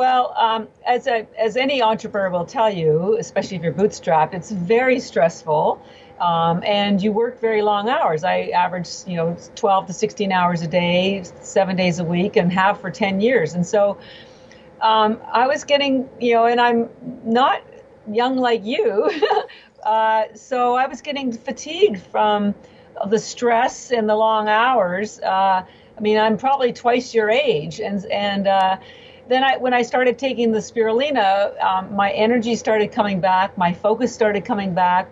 [0.00, 4.50] Well, um, as a, as any entrepreneur will tell you, especially if you're bootstrapped, it's
[4.50, 5.78] very stressful,
[6.18, 8.24] um, and you work very long hours.
[8.24, 12.50] I average, you know, 12 to 16 hours a day, seven days a week, and
[12.50, 13.52] have for 10 years.
[13.52, 13.98] And so,
[14.80, 16.88] um, I was getting, you know, and I'm
[17.22, 17.60] not
[18.10, 19.10] young like you,
[19.84, 22.54] uh, so I was getting fatigued from
[23.06, 25.20] the stress and the long hours.
[25.20, 25.62] Uh,
[26.00, 28.78] I mean, I'm probably twice your age, and and uh,
[29.30, 33.72] then I, when I started taking the spirulina, um, my energy started coming back, my
[33.72, 35.08] focus started coming back,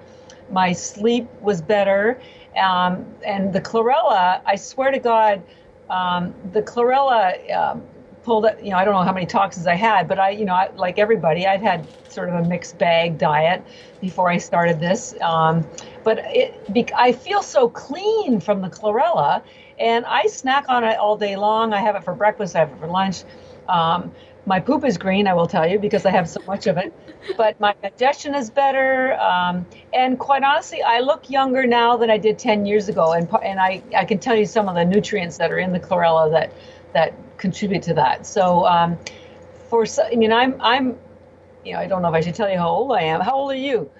[0.50, 2.20] my sleep was better,
[2.56, 4.40] um, and the chlorella.
[4.44, 5.42] I swear to God,
[5.88, 7.82] um, the chlorella um,
[8.24, 8.46] pulled.
[8.62, 10.70] You know, I don't know how many toxins I had, but I, you know, I,
[10.74, 13.64] like everybody, I've had sort of a mixed bag diet
[14.00, 15.14] before I started this.
[15.20, 15.66] Um,
[16.02, 19.42] but it, I feel so clean from the chlorella,
[19.78, 21.72] and I snack on it all day long.
[21.72, 23.22] I have it for breakfast, I have it for lunch.
[23.68, 24.12] Um,
[24.46, 26.92] my poop is green, I will tell you, because I have so much of it.
[27.36, 29.12] But my digestion is better.
[29.20, 33.12] Um, and quite honestly, I look younger now than I did 10 years ago.
[33.12, 35.80] And, and I, I can tell you some of the nutrients that are in the
[35.80, 36.52] chlorella that,
[36.94, 38.26] that contribute to that.
[38.26, 38.98] So, um,
[39.68, 40.98] for, I mean, I'm, I'm,
[41.62, 43.20] you know, I don't know if I should tell you how old I am.
[43.20, 43.90] How old are you?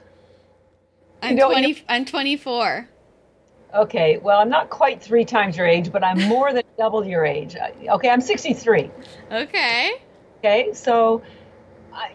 [1.20, 2.88] I'm, you know, 20, I'm 24.
[3.74, 7.24] Okay, well, I'm not quite three times your age, but I'm more than double your
[7.24, 7.56] age.
[7.56, 8.90] Okay, I'm 63.
[9.30, 9.92] Okay.
[10.38, 11.22] Okay, so,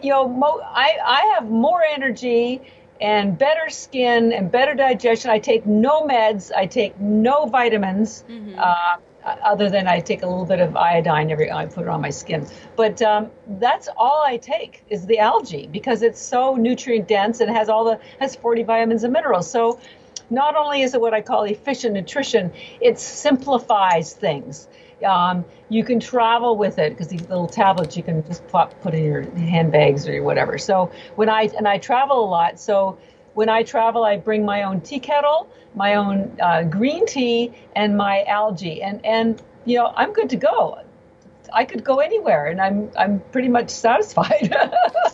[0.02, 2.60] you know, mo- I, I have more energy
[3.00, 5.30] and better skin and better digestion.
[5.30, 8.24] I take no meds, I take no vitamins.
[8.28, 8.58] Mm-hmm.
[8.58, 12.02] Uh, other than I take a little bit of iodine every I put it on
[12.02, 12.46] my skin.
[12.76, 17.50] But um, that's all I take is the algae because it's so nutrient dense and
[17.50, 19.50] has all the has 40 vitamins and minerals.
[19.50, 19.80] So
[20.30, 24.68] not only is it what I call efficient nutrition, it simplifies things.
[25.04, 28.94] Um, you can travel with it because these little tablets you can just pop, put
[28.94, 30.56] in your handbags or whatever.
[30.56, 32.98] So when I and I travel a lot, so
[33.34, 37.96] when I travel, I bring my own tea kettle, my own uh, green tea, and
[37.96, 40.78] my algae, and and you know I'm good to go.
[41.52, 44.54] I could go anywhere, and I'm I'm pretty much satisfied.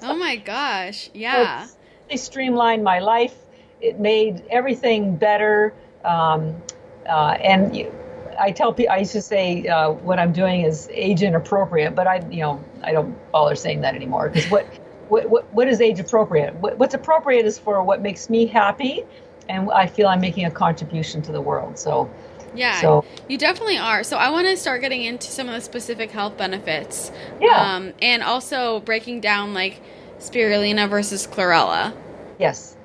[0.03, 1.11] oh my gosh!
[1.15, 1.75] Yeah, so
[2.09, 3.35] they streamlined my life
[3.81, 5.75] it made everything better.
[6.05, 6.63] Um,
[7.09, 7.93] uh, and you,
[8.39, 12.07] I tell people, I used to say uh, what I'm doing is age inappropriate, but
[12.07, 14.67] I, you know, I don't bother saying that anymore because what,
[15.09, 16.55] what, what, what is age appropriate?
[16.55, 19.05] What, what's appropriate is for what makes me happy,
[19.49, 21.79] and I feel I'm making a contribution to the world.
[21.79, 22.11] So.
[22.53, 24.03] Yeah, so, you definitely are.
[24.03, 27.13] So I want to start getting into some of the specific health benefits.
[27.41, 27.77] Yeah.
[27.77, 29.81] Um, and also breaking down like
[30.19, 31.95] spirulina versus chlorella.
[32.41, 32.77] Yes.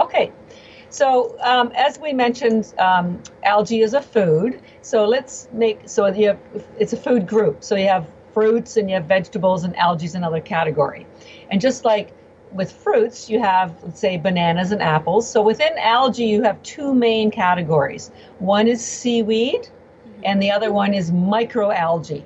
[0.00, 0.32] Okay,
[0.94, 4.60] so um, as we mentioned, um, algae is a food.
[4.82, 6.38] So let's make so you have
[6.78, 7.64] it's a food group.
[7.64, 11.06] So you have fruits and you have vegetables and algae is another category.
[11.50, 12.12] And just like
[12.52, 15.28] with fruits, you have let's say bananas and apples.
[15.28, 18.12] So within algae, you have two main categories.
[18.38, 20.20] One is seaweed, mm-hmm.
[20.24, 22.22] and the other one is microalgae.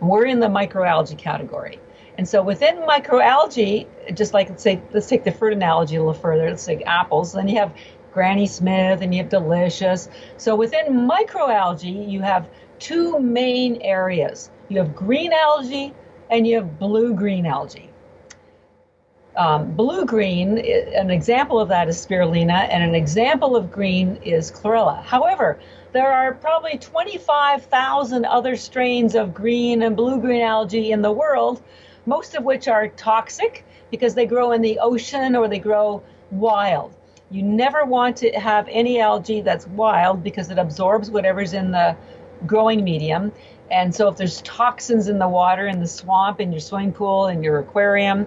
[0.00, 1.78] We're in the microalgae category.
[2.22, 6.14] And so within microalgae, just like let's say let's take the fruit analogy a little
[6.14, 6.48] further.
[6.48, 7.32] Let's take apples.
[7.32, 7.74] Then you have
[8.12, 10.08] Granny Smith and you have Delicious.
[10.36, 14.52] So within microalgae, you have two main areas.
[14.68, 15.94] You have green algae
[16.30, 17.90] and you have blue green algae.
[19.34, 24.52] Um, blue green, an example of that is spirulina, and an example of green is
[24.52, 25.02] chlorella.
[25.02, 25.58] However,
[25.92, 31.62] there are probably 25,000 other strains of green and blue green algae in the world,
[32.06, 36.94] most of which are toxic because they grow in the ocean or they grow wild.
[37.30, 41.96] You never want to have any algae that's wild because it absorbs whatever's in the
[42.46, 43.32] growing medium.
[43.70, 47.28] And so if there's toxins in the water, in the swamp, in your swimming pool,
[47.28, 48.26] in your aquarium,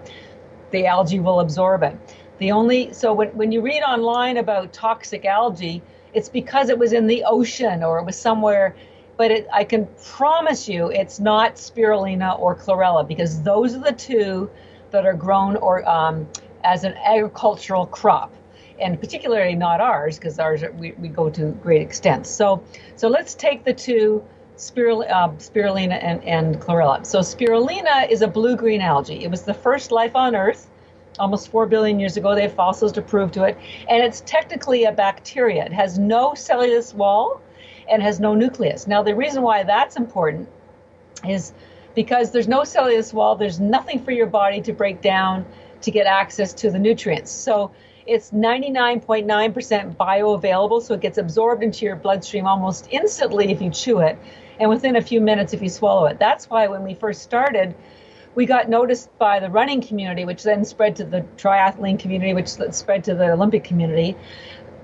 [0.71, 1.95] the algae will absorb it.
[2.39, 5.81] The only so when, when you read online about toxic algae,
[6.13, 8.75] it's because it was in the ocean or it was somewhere.
[9.17, 13.93] But it, I can promise you, it's not spirulina or chlorella because those are the
[13.93, 14.49] two
[14.91, 16.27] that are grown or um,
[16.63, 18.33] as an agricultural crop,
[18.79, 22.29] and particularly not ours because ours are, we, we go to great extents.
[22.29, 22.63] So
[22.95, 24.23] so let's take the two
[24.57, 27.05] spirul, uh, spirulina and, and chlorella.
[27.05, 29.23] So spirulina is a blue-green algae.
[29.23, 30.69] It was the first life on Earth
[31.19, 32.35] almost 4 billion years ago.
[32.35, 33.57] They have fossils to prove to it.
[33.89, 35.65] And it's technically a bacteria.
[35.65, 37.41] It has no cellulose wall
[37.89, 38.87] and has no nucleus.
[38.87, 40.49] Now, the reason why that's important
[41.27, 41.53] is
[41.93, 45.45] because there's no cellulose wall, there's nothing for your body to break down
[45.81, 47.31] to get access to the nutrients.
[47.31, 47.71] So
[48.05, 53.99] it's 99.9% bioavailable, so it gets absorbed into your bloodstream almost instantly if you chew
[53.99, 54.17] it
[54.59, 56.19] and within a few minutes if you swallow it.
[56.19, 57.75] That's why when we first started,
[58.35, 62.49] we got noticed by the running community, which then spread to the triathlete community, which
[62.49, 64.15] spread to the Olympic community.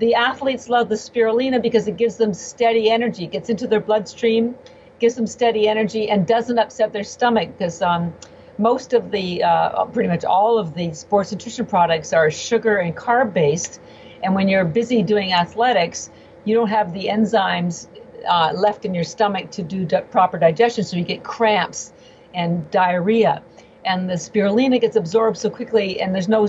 [0.02, 4.56] The athletes love the spirulina because it gives them steady energy, gets into their bloodstream,
[4.98, 8.12] gives them steady energy, and doesn't upset their stomach because um,
[8.58, 12.96] most of the, uh, pretty much all of the sports nutrition products are sugar and
[12.96, 13.80] carb based.
[14.24, 16.10] And when you're busy doing athletics,
[16.44, 17.86] you don't have the enzymes
[18.28, 21.92] uh, left in your stomach to do di- proper digestion, so you get cramps
[22.34, 23.40] and diarrhea.
[23.84, 26.48] And the spirulina gets absorbed so quickly, and there's no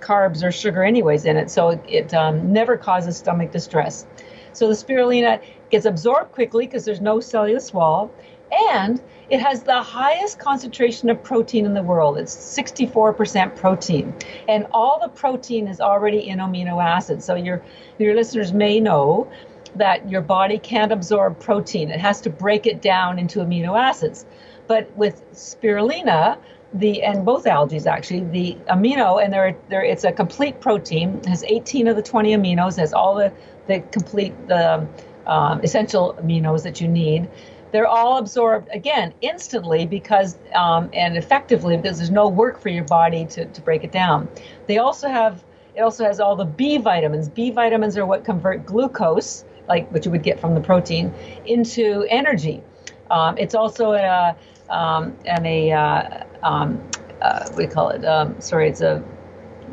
[0.00, 4.06] carbs or sugar, anyways, in it, so it, it um, never causes stomach distress.
[4.52, 8.10] So the spirulina gets absorbed quickly because there's no cellulose wall,
[8.50, 12.16] and it has the highest concentration of protein in the world.
[12.16, 14.14] It's 64% protein.
[14.48, 17.24] And all the protein is already in amino acids.
[17.24, 17.62] So your
[17.98, 19.28] your listeners may know
[19.74, 21.90] that your body can't absorb protein.
[21.90, 24.24] It has to break it down into amino acids.
[24.68, 26.38] But with spirulina,
[26.78, 31.44] the and both algae actually the amino and there there it's a complete protein has
[31.44, 33.32] 18 of the 20 aminos has all the
[33.66, 34.86] the complete the
[35.26, 37.28] um, essential aminos that you need.
[37.72, 42.84] They're all absorbed again instantly because um, and effectively because there's no work for your
[42.84, 44.28] body to, to break it down.
[44.66, 47.28] They also have it also has all the b vitamins.
[47.28, 51.12] B vitamins are what convert glucose like what you would get from the protein
[51.44, 52.62] into energy.
[53.10, 54.36] Um, it's also a
[54.70, 56.80] um, and a uh, um,
[57.22, 58.04] uh, you call it?
[58.04, 59.02] Um, sorry, it's a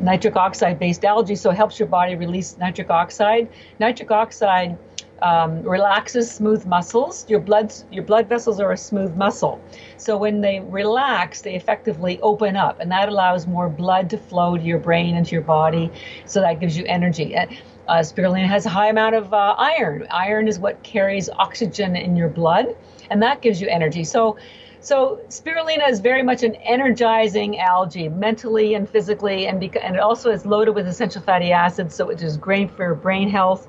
[0.00, 3.48] nitric oxide based algae, so it helps your body release nitric oxide.
[3.78, 4.76] Nitric oxide
[5.22, 7.24] um, relaxes smooth muscles.
[7.28, 9.60] Your blood your blood vessels are a smooth muscle,
[9.96, 14.56] so when they relax, they effectively open up, and that allows more blood to flow
[14.56, 15.90] to your brain and to your body.
[16.26, 17.36] So that gives you energy.
[17.36, 20.06] Uh, spirulina has a high amount of uh, iron.
[20.10, 22.66] Iron is what carries oxygen in your blood,
[23.10, 24.04] and that gives you energy.
[24.04, 24.36] So
[24.84, 30.00] so spirulina is very much an energizing algae, mentally and physically, and, beca- and it
[30.00, 33.66] also is loaded with essential fatty acids, so it is great for your brain health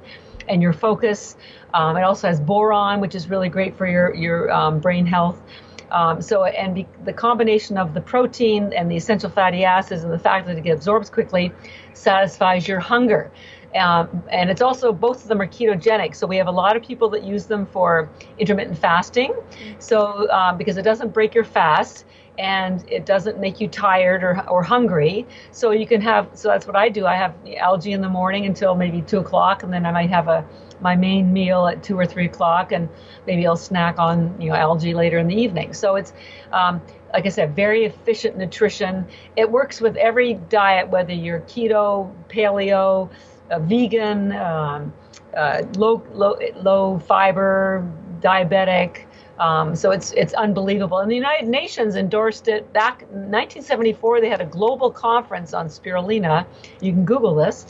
[0.49, 1.37] and your focus.
[1.73, 5.41] Um, it also has boron, which is really great for your your um, brain health.
[5.89, 10.11] Um, so, and be, the combination of the protein and the essential fatty acids and
[10.11, 11.53] the fact that it absorbs quickly
[11.93, 13.31] satisfies your hunger.
[13.75, 16.15] Um, and it's also both of them are ketogenic.
[16.15, 19.33] So we have a lot of people that use them for intermittent fasting.
[19.79, 22.05] So um, because it doesn't break your fast
[22.37, 25.25] and it doesn't make you tired or, or hungry.
[25.51, 26.29] So you can have.
[26.33, 27.05] So that's what I do.
[27.05, 30.27] I have algae in the morning until maybe two o'clock, and then I might have
[30.27, 30.45] a
[30.81, 32.89] my main meal at two or three o'clock, and
[33.25, 35.73] maybe I'll snack on you know algae later in the evening.
[35.73, 36.13] So it's
[36.51, 36.81] um,
[37.13, 39.05] like I said, very efficient nutrition.
[39.37, 43.09] It works with every diet, whether you're keto, paleo
[43.49, 44.93] a vegan, um,
[45.35, 47.87] uh, low, low, low fiber,
[48.21, 49.05] diabetic.
[49.39, 50.99] Um, so it's it's unbelievable.
[50.99, 54.21] And the United Nations endorsed it back in 1974.
[54.21, 56.45] They had a global conference on spirulina.
[56.79, 57.65] You can Google this,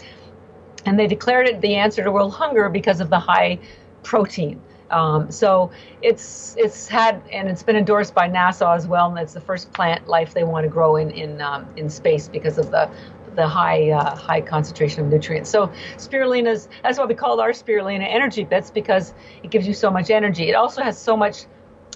[0.85, 3.59] and they declared it the answer to world hunger because of the high
[4.03, 4.61] protein.
[4.91, 5.71] Um, so
[6.03, 9.73] it's it's had and it's been endorsed by NASA as well, and it's the first
[9.73, 12.89] plant life they want to grow in in um, in space because of the
[13.35, 15.49] the high uh, high concentration of nutrients.
[15.49, 15.67] So
[15.97, 19.91] spirulina is that's why we call our spirulina energy bits because it gives you so
[19.91, 20.49] much energy.
[20.49, 21.45] It also has so much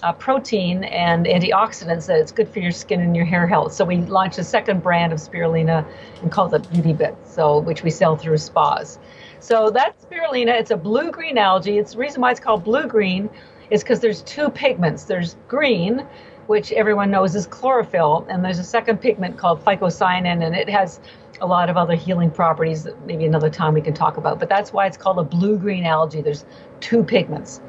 [0.02, 3.72] uh, protein and antioxidants that it's good for your skin and your hair health.
[3.72, 5.86] So we launched a second brand of spirulina
[6.22, 8.98] and called it Beauty Bits, so which we sell through spas.
[9.40, 11.78] So that spirulina, it's a blue-green algae.
[11.78, 13.28] It's the reason why it's called blue-green
[13.70, 15.04] is because there's two pigments.
[15.04, 16.06] There's green,
[16.46, 21.00] which everyone knows is chlorophyll, and there's a second pigment called phycocyanin, and it has
[21.40, 24.38] a lot of other healing properties that maybe another time we can talk about.
[24.38, 26.20] But that's why it's called a blue-green algae.
[26.20, 26.44] There's
[26.80, 27.60] two pigments.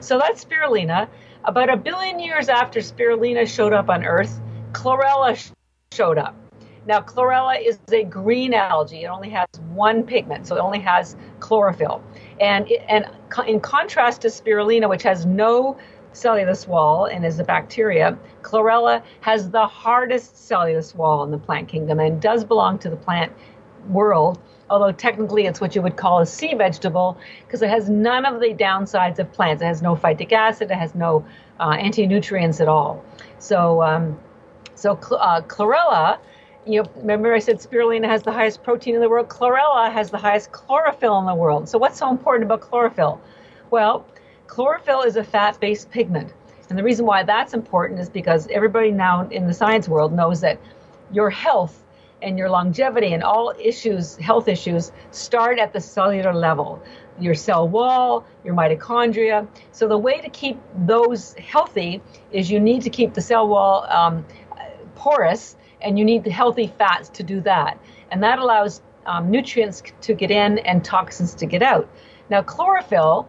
[0.00, 1.08] So that's spirulina.
[1.44, 4.40] About a billion years after spirulina showed up on Earth,
[4.72, 5.50] chlorella sh-
[5.92, 6.34] showed up.
[6.86, 9.04] Now, chlorella is a green algae.
[9.04, 12.02] It only has one pigment, so it only has chlorophyll.
[12.40, 13.06] And, it, and
[13.46, 15.78] in contrast to spirulina, which has no
[16.16, 21.68] cellulose wall and is a bacteria, chlorella has the hardest cellulose wall in the plant
[21.68, 23.32] kingdom and does belong to the plant
[23.88, 24.38] world
[24.70, 28.40] although technically it's what you would call a sea vegetable because it has none of
[28.40, 29.62] the downsides of plants.
[29.62, 31.24] It has no phytic acid, it has no
[31.60, 33.04] uh, anti-nutrients at all.
[33.38, 34.18] So, um,
[34.74, 36.18] so uh, chlorella,
[36.66, 39.28] you know, remember I said spirulina has the highest protein in the world.
[39.28, 41.68] Chlorella has the highest chlorophyll in the world.
[41.68, 43.20] So, what's so important about chlorophyll?
[43.70, 44.04] Well,
[44.46, 46.32] chlorophyll is a fat-based pigment.
[46.68, 50.40] And the reason why that's important is because everybody now in the science world knows
[50.40, 50.58] that
[51.12, 51.82] your health
[52.22, 56.82] and your longevity and all issues, health issues, start at the cellular level
[57.18, 59.46] your cell wall, your mitochondria.
[59.72, 63.86] So, the way to keep those healthy is you need to keep the cell wall
[63.88, 64.24] um,
[64.94, 67.78] porous and you need the healthy fats to do that.
[68.10, 71.88] And that allows um, nutrients to get in and toxins to get out.
[72.28, 73.28] Now, chlorophyll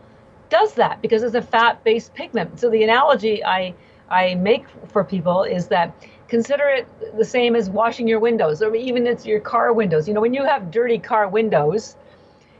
[0.50, 2.60] does that because it's a fat based pigment.
[2.60, 3.74] So, the analogy I,
[4.10, 5.94] I make for people is that
[6.28, 10.14] consider it the same as washing your windows or even it's your car windows you
[10.14, 11.96] know when you have dirty car windows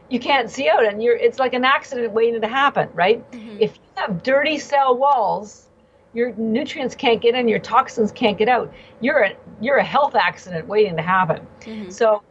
[0.10, 3.58] you can't see out and you're it's like an accident waiting to happen right mm-hmm.
[3.60, 5.68] if you have dirty cell walls
[6.14, 10.16] your nutrients can't get in your toxins can't get out you're a you're a health
[10.16, 11.90] accident waiting to happen mm-hmm.
[11.90, 12.22] so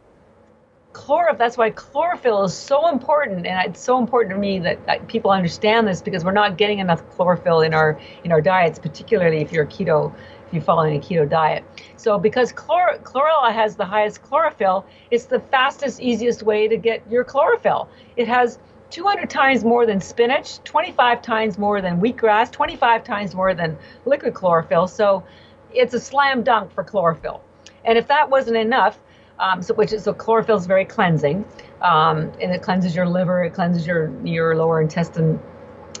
[0.97, 5.07] chlorophyll that's why chlorophyll is so important and it's so important to me that, that,
[5.07, 9.37] people understand this because we're not getting enough chlorophyll in our in our diets particularly
[9.37, 10.11] if you're keto
[10.47, 11.63] if you're following a keto diet.
[11.97, 17.03] So because chlor- chlorella has the highest chlorophyll, it's the fastest, easiest way to get
[17.11, 17.89] your chlorophyll.
[18.15, 18.57] It has
[18.89, 24.33] 200 times more than spinach, 25 times more than wheatgrass, 25 times more than liquid
[24.33, 24.87] chlorophyll.
[24.87, 25.25] So
[25.73, 27.41] it's a slam dunk for chlorophyll.
[27.83, 28.97] And if that wasn't enough,
[29.39, 31.45] um, so which is so chlorophyll is very cleansing,
[31.81, 35.39] um, and it cleanses your liver, it cleanses your your lower intestine.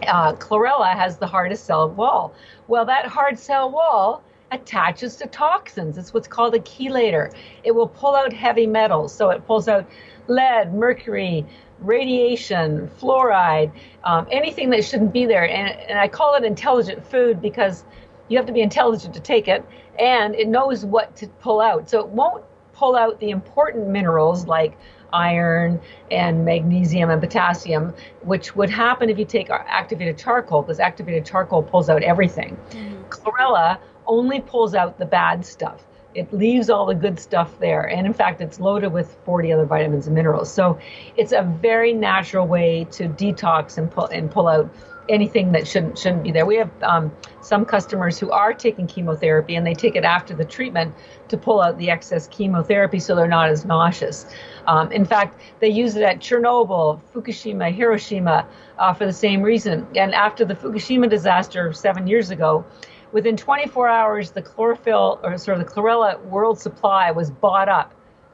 [0.07, 2.33] Uh, chlorella has the hardest cell wall.
[2.67, 5.97] Well, that hard cell wall attaches to toxins.
[5.97, 7.33] It's what's called a chelator.
[7.63, 9.13] It will pull out heavy metals.
[9.13, 9.89] So it pulls out
[10.27, 11.45] lead, mercury,
[11.79, 13.71] radiation, fluoride,
[14.03, 15.49] um, anything that shouldn't be there.
[15.49, 17.83] And, and I call it intelligent food because
[18.29, 19.65] you have to be intelligent to take it
[19.99, 21.89] and it knows what to pull out.
[21.89, 22.43] So it won't
[22.77, 24.77] pull out the important minerals like
[25.11, 31.25] iron and magnesium and potassium, which would happen if you take activated charcoal, because activated
[31.25, 32.55] charcoal pulls out everything.
[32.69, 33.03] Mm-hmm.
[33.05, 35.83] Chlorella only pulls out the bad stuff.
[36.13, 37.89] It leaves all the good stuff there.
[37.89, 40.51] And in fact, it's loaded with 40 other vitamins and minerals.
[40.51, 40.79] So
[41.15, 44.69] it's a very natural way to detox and pull, and pull out
[45.09, 46.45] anything that shouldn't shouldn't be there.
[46.45, 50.45] We have um, some customers who are taking chemotherapy and they take it after the
[50.45, 50.93] treatment
[51.29, 54.25] to pull out the excess chemotherapy so they're not as nauseous.
[54.67, 58.47] Um, in fact, they use it at Chernobyl, Fukushima, Hiroshima
[58.77, 59.87] uh, for the same reason.
[59.95, 62.65] And after the Fukushima disaster seven years ago,
[63.13, 67.93] Within 24 hours, the chlorophyll, or sort of the chlorella world supply was bought up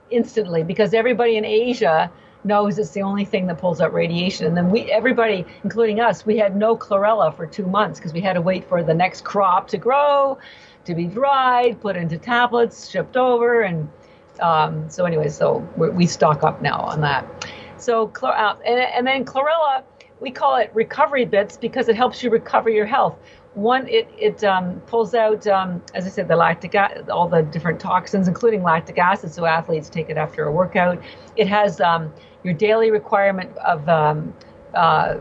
[0.10, 2.12] instantly because everybody in Asia
[2.46, 4.46] knows it's the only thing that pulls out radiation.
[4.48, 8.22] And then we, everybody, including us, we had no chlorella for two months because we
[8.22, 10.38] had to wait for the next crop to grow,
[10.86, 13.90] to be dried, put into tablets, shipped over, and
[14.40, 17.48] um, so anyway, so we stock up now on that.
[17.78, 19.84] So uh, and, and then chlorella,
[20.20, 23.18] we call it recovery bits because it helps you recover your health
[23.56, 26.74] one it it um, pulls out um, as i said the lactic
[27.10, 31.02] all the different toxins including lactic acid so athletes take it after a workout
[31.36, 32.12] it has um,
[32.44, 34.34] your daily requirement of um,
[34.74, 35.18] uh,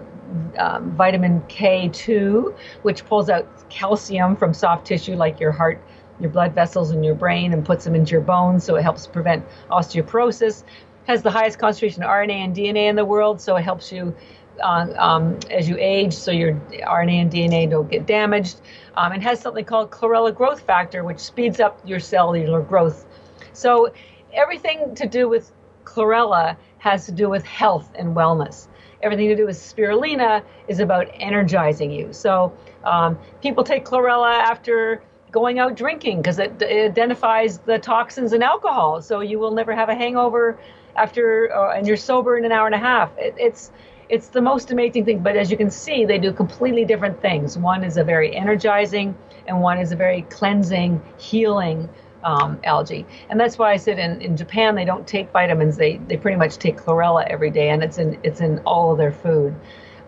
[0.59, 5.81] um, vitamin k2 which pulls out calcium from soft tissue like your heart
[6.21, 9.07] your blood vessels and your brain and puts them into your bones so it helps
[9.07, 10.65] prevent osteoporosis
[11.07, 14.15] has the highest concentration of rna and dna in the world so it helps you
[14.61, 18.61] um, as you age, so your RNA and DNA don't get damaged.
[18.97, 23.07] Um, it has something called chlorella growth factor, which speeds up your cellular growth.
[23.53, 23.93] So
[24.33, 25.53] everything to do with
[25.85, 28.67] chlorella has to do with health and wellness.
[29.05, 32.13] everything to do with spirulina is about energizing you.
[32.13, 32.53] So
[32.83, 38.43] um, people take chlorella after going out drinking because it, it, identifies the toxins in
[38.43, 39.01] alcohol.
[39.01, 40.59] So you will never have a hangover
[40.97, 43.11] after, uh, and you're sober in an hour and a half.
[43.17, 43.71] It, it's
[44.09, 45.21] it's the most amazing thing.
[45.21, 47.57] But as you can see, they do completely different things.
[47.57, 49.15] One is a very energizing,
[49.47, 51.89] and one is a very cleansing, healing
[52.25, 53.07] um, algae.
[53.29, 55.77] And that's why I said in, in Japan they don't take vitamins.
[55.77, 58.99] They they pretty much take chlorella every day, and it's in it's in all of
[58.99, 59.55] their food.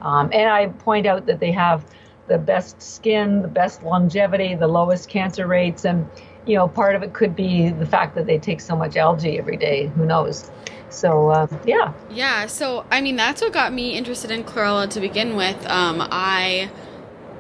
[0.01, 1.85] Um, and I point out that they have
[2.27, 6.09] the best skin, the best longevity, the lowest cancer rates, and
[6.47, 9.39] you know part of it could be the fact that they take so much algae
[9.39, 9.87] every day.
[9.89, 10.51] Who knows?
[10.91, 11.93] So uh, yeah.
[12.11, 12.47] Yeah.
[12.47, 15.67] So I mean, that's what got me interested in chlorella to begin with.
[15.67, 16.71] Um, I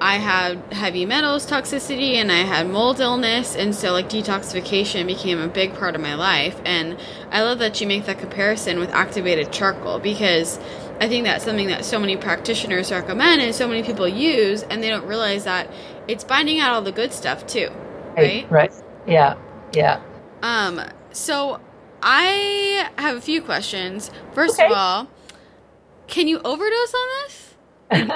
[0.05, 5.39] I had heavy metals toxicity and I had mold illness, and so like detoxification became
[5.39, 6.61] a big part of my life.
[6.67, 6.99] And
[7.31, 10.61] I love that you make that comparison with activated charcoal because
[11.01, 14.83] I think that's something that so many practitioners recommend and so many people use, and
[14.83, 15.71] they don't realize that
[16.07, 17.71] it's binding out all the good stuff too,
[18.15, 18.45] right?
[18.51, 18.51] Right.
[18.51, 18.73] right.
[19.07, 19.37] Yeah.
[19.73, 20.03] Yeah.
[20.43, 20.83] Um.
[21.13, 21.63] So
[22.03, 24.11] I have a few questions.
[24.35, 24.67] First okay.
[24.67, 25.09] of all,
[26.09, 27.55] can you overdose on this?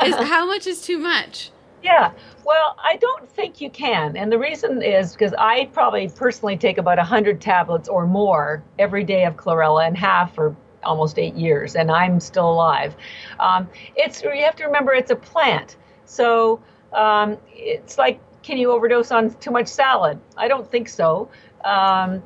[0.07, 1.51] is, how much is too much?
[1.83, 2.12] Yeah,
[2.45, 4.16] well, I don't think you can.
[4.16, 9.05] And the reason is because I probably personally take about 100 tablets or more every
[9.05, 12.97] day of chlorella and half for almost eight years, and I'm still alive.
[13.39, 15.76] Um, it's You have to remember it's a plant.
[16.05, 16.61] So
[16.93, 20.18] um, it's like, can you overdose on too much salad?
[20.37, 21.29] I don't think so.
[21.64, 22.22] Um,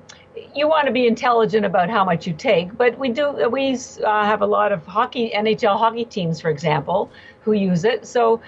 [0.54, 3.48] you want to be intelligent about how much you take, but we do.
[3.50, 7.10] We uh, have a lot of hockey, NHL hockey teams, for example,
[7.42, 8.06] who use it.
[8.06, 8.40] So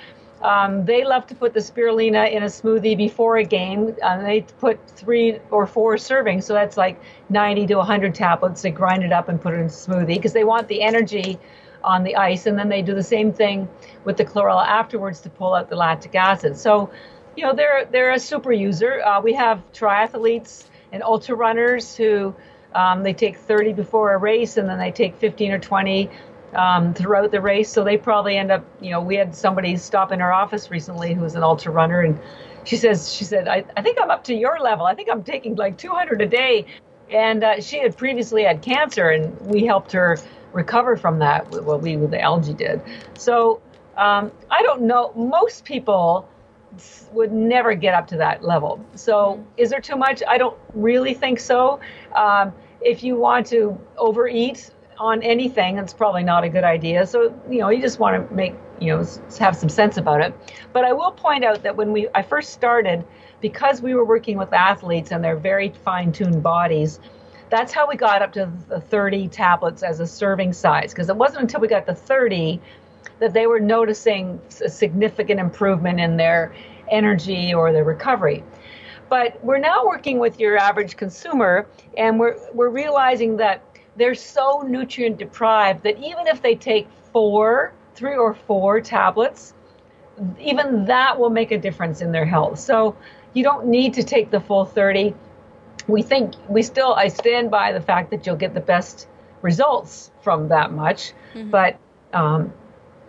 [0.44, 3.96] um, they love to put the spirulina in a smoothie before a game.
[4.02, 8.60] Uh, they put three or four servings, so that's like 90 to 100 tablets.
[8.60, 11.38] They grind it up and put it in a smoothie because they want the energy
[11.82, 13.68] on the ice, and then they do the same thing
[14.04, 16.58] with the chlorella afterwards to pull out the lactic acid.
[16.58, 16.90] So,
[17.36, 19.02] you know, they're they're a super user.
[19.02, 22.34] Uh, we have triathletes and ultra runners who
[22.74, 26.10] um, they take 30 before a race, and then they take 15 or 20
[26.54, 27.70] um, throughout the race.
[27.70, 31.14] So they probably end up, you know, we had somebody stop in our office recently
[31.14, 32.18] who was an ultra runner, and
[32.64, 34.86] she says, she said, I, I think I'm up to your level.
[34.86, 36.66] I think I'm taking like 200 a day.
[37.10, 40.18] And uh, she had previously had cancer, and we helped her
[40.52, 41.50] recover from that.
[41.50, 42.80] What we with the algae did.
[43.18, 43.60] So
[43.96, 45.12] um, I don't know.
[45.14, 46.28] Most people
[47.12, 48.84] would never get up to that level.
[48.94, 49.42] So mm-hmm.
[49.56, 50.22] is there too much?
[50.26, 51.80] I don't really think so.
[52.14, 57.06] Um, if you want to overeat on anything, it's probably not a good idea.
[57.06, 59.06] So, you know, you just want to make, you know,
[59.38, 60.34] have some sense about it.
[60.72, 63.04] But I will point out that when we I first started,
[63.40, 67.00] because we were working with athletes and their very fine-tuned bodies,
[67.50, 70.92] that's how we got up to the 30 tablets as a serving size.
[70.92, 72.60] Because it wasn't until we got to 30
[73.18, 76.54] that they were noticing a significant improvement in their
[76.88, 78.42] energy or their recovery.
[79.08, 81.66] But we're now working with your average consumer,
[81.96, 83.62] and we're we're realizing that
[83.96, 89.54] they're so nutrient deprived that even if they take four, three or four tablets,
[90.40, 92.58] even that will make a difference in their health.
[92.58, 92.96] So
[93.32, 95.14] you don't need to take the full 30.
[95.86, 99.08] We think we still, I stand by the fact that you'll get the best
[99.42, 101.12] results from that much.
[101.34, 101.50] Mm-hmm.
[101.50, 101.78] But
[102.12, 102.52] um,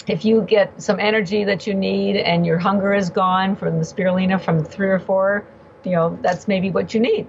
[0.08, 3.86] if you get some energy that you need and your hunger is gone from the
[3.86, 5.46] spirulina from three or four,
[5.84, 7.28] you know, that's maybe what you need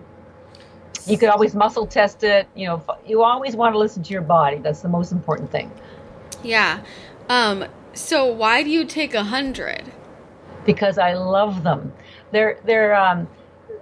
[1.07, 2.49] you could always muscle test it.
[2.55, 4.59] You know, you always want to listen to your body.
[4.59, 5.71] That's the most important thing.
[6.43, 6.83] Yeah.
[7.29, 9.85] Um, so why do you take a hundred?
[10.65, 11.93] Because I love them.
[12.33, 12.95] They're they're.
[12.95, 13.29] Um,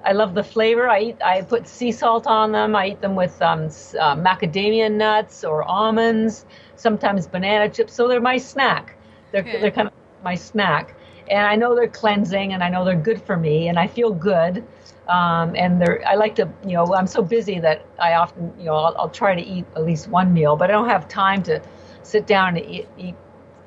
[0.04, 0.88] I love the flavor.
[0.88, 1.22] I eat.
[1.22, 2.76] I put sea salt on them.
[2.76, 6.44] I eat them with um, uh, macadamia nuts or almonds.
[6.76, 7.94] Sometimes banana chips.
[7.94, 8.96] So they're my snack.
[9.32, 9.60] They're okay.
[9.60, 10.94] they're kind of my snack.
[11.30, 14.12] And I know they're cleansing, and I know they're good for me, and I feel
[14.12, 14.62] good.
[15.08, 18.64] Um, and they're, I like to, you know, I'm so busy that I often, you
[18.64, 21.42] know, I'll, I'll, try to eat at least one meal, but I don't have time
[21.42, 21.60] to
[22.02, 23.14] sit down and eat, eat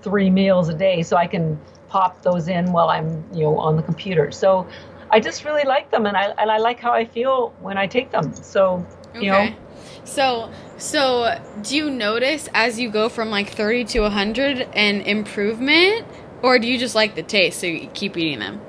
[0.02, 1.04] three meals a day.
[1.04, 1.60] So I can
[1.90, 4.32] pop those in while I'm, you know, on the computer.
[4.32, 4.68] So
[5.10, 7.88] I just really like them, and I and I like how I feel when I
[7.88, 8.34] take them.
[8.34, 9.50] So you okay.
[9.50, 9.56] know.
[10.04, 16.06] So so do you notice as you go from like 30 to 100 an improvement,
[16.42, 18.62] or do you just like the taste so you keep eating them?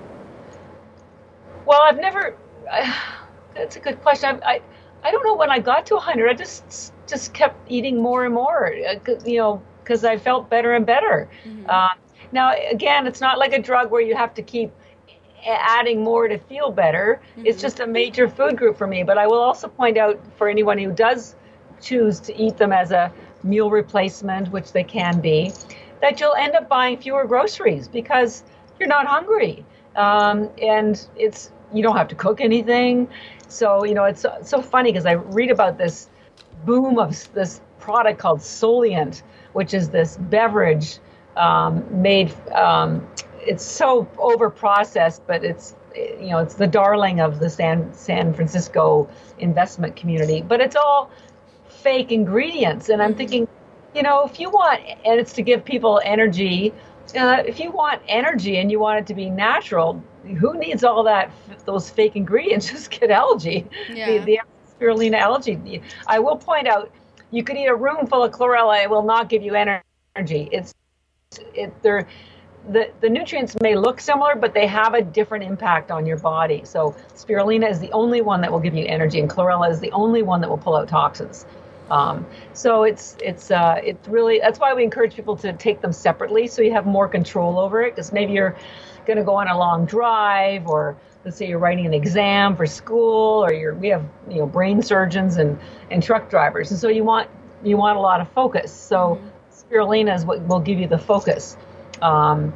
[1.66, 2.37] Well, I've never
[3.55, 4.41] that's a good question.
[4.45, 4.61] I, I,
[5.05, 6.29] I don't know when I got to 100.
[6.29, 10.75] I just just kept eating more and more, uh, you know, because I felt better
[10.75, 11.29] and better.
[11.45, 11.66] Mm-hmm.
[11.69, 11.89] Uh,
[12.33, 14.71] now, again, it's not like a drug where you have to keep
[15.47, 17.21] adding more to feel better.
[17.33, 17.47] Mm-hmm.
[17.47, 19.03] It's just a major food group for me.
[19.03, 21.37] But I will also point out for anyone who does
[21.81, 23.12] choose to eat them as a
[23.43, 25.53] meal replacement, which they can be,
[26.01, 28.43] that you'll end up buying fewer groceries because
[28.79, 29.64] you're not hungry.
[29.97, 33.09] Um, and it's you don't have to cook anything.
[33.49, 36.09] So you know it's so funny because I read about this
[36.64, 40.99] boom of this product called Soylent, which is this beverage
[41.37, 42.35] um, made.
[42.51, 43.07] Um,
[43.41, 48.35] it's so over processed, but it's you know it's the darling of the San San
[48.35, 49.09] Francisco
[49.39, 50.43] investment community.
[50.43, 51.11] But it's all
[51.69, 53.19] fake ingredients, and I'm mm-hmm.
[53.19, 53.49] thinking,
[53.95, 56.73] you know, if you want, and it's to give people energy.
[57.16, 61.03] Uh, if you want energy and you want it to be natural, who needs all
[61.05, 61.31] that
[61.64, 62.69] those fake ingredients?
[62.71, 64.19] Just get algae, yeah.
[64.19, 64.41] the, the
[64.79, 65.83] spirulina algae.
[66.07, 66.91] I will point out,
[67.31, 70.49] you could eat a room full of chlorella; it will not give you energy.
[70.53, 70.75] It's
[71.55, 72.07] it they're
[72.71, 76.62] the, the nutrients may look similar, but they have a different impact on your body.
[76.64, 79.91] So spirulina is the only one that will give you energy, and chlorella is the
[79.93, 81.47] only one that will pull out toxins.
[81.91, 85.93] Um, so it's it's uh, it's really that's why we encourage people to take them
[85.93, 87.95] separately, so you have more control over it.
[87.95, 88.57] Because maybe you're
[89.09, 92.66] going to go on a long drive, or let's say you're writing an exam for
[92.66, 95.59] school, or you're we have you know brain surgeons and
[95.90, 97.28] and truck drivers, and so you want
[97.64, 98.70] you want a lot of focus.
[98.72, 101.56] So spirulina is what will give you the focus.
[102.02, 102.52] Um,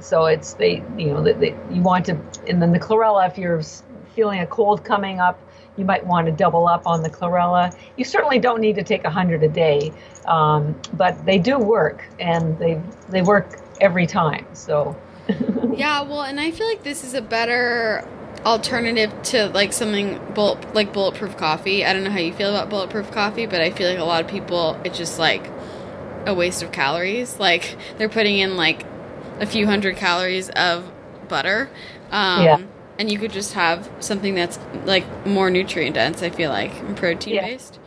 [0.00, 3.62] so it's they, you know, they, you want to, and then the chlorella, if you're
[4.14, 5.40] feeling a cold coming up,
[5.76, 7.76] you might want to double up on the chlorella.
[7.96, 9.92] You certainly don't need to take a hundred a day,
[10.26, 14.46] um, but they do work, and they they work every time.
[14.54, 14.96] So.
[15.74, 18.06] yeah, well, and I feel like this is a better
[18.44, 21.84] alternative to like something bullet like bulletproof coffee.
[21.84, 24.24] I don't know how you feel about bulletproof coffee, but I feel like a lot
[24.24, 25.50] of people it's just like
[26.26, 27.40] a waste of calories.
[27.40, 28.84] Like they're putting in like
[29.40, 30.90] a few hundred calories of
[31.28, 31.70] butter.
[32.10, 32.62] Um, yeah.
[32.98, 36.22] And you could just have something that's like more nutrient dense.
[36.22, 37.46] I feel like and protein yeah.
[37.46, 37.78] based.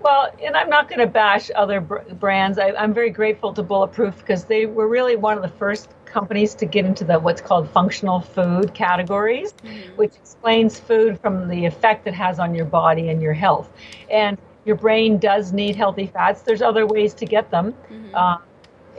[0.00, 2.58] Well, and I'm not going to bash other br- brands.
[2.58, 6.54] I, am very grateful to Bulletproof because they were really one of the first companies
[6.56, 9.96] to get into the what's called functional food categories, mm-hmm.
[9.96, 13.70] which explains food from the effect it has on your body and your health.
[14.10, 16.42] And your brain does need healthy fats.
[16.42, 18.14] There's other ways to get them, mm-hmm.
[18.14, 18.38] uh,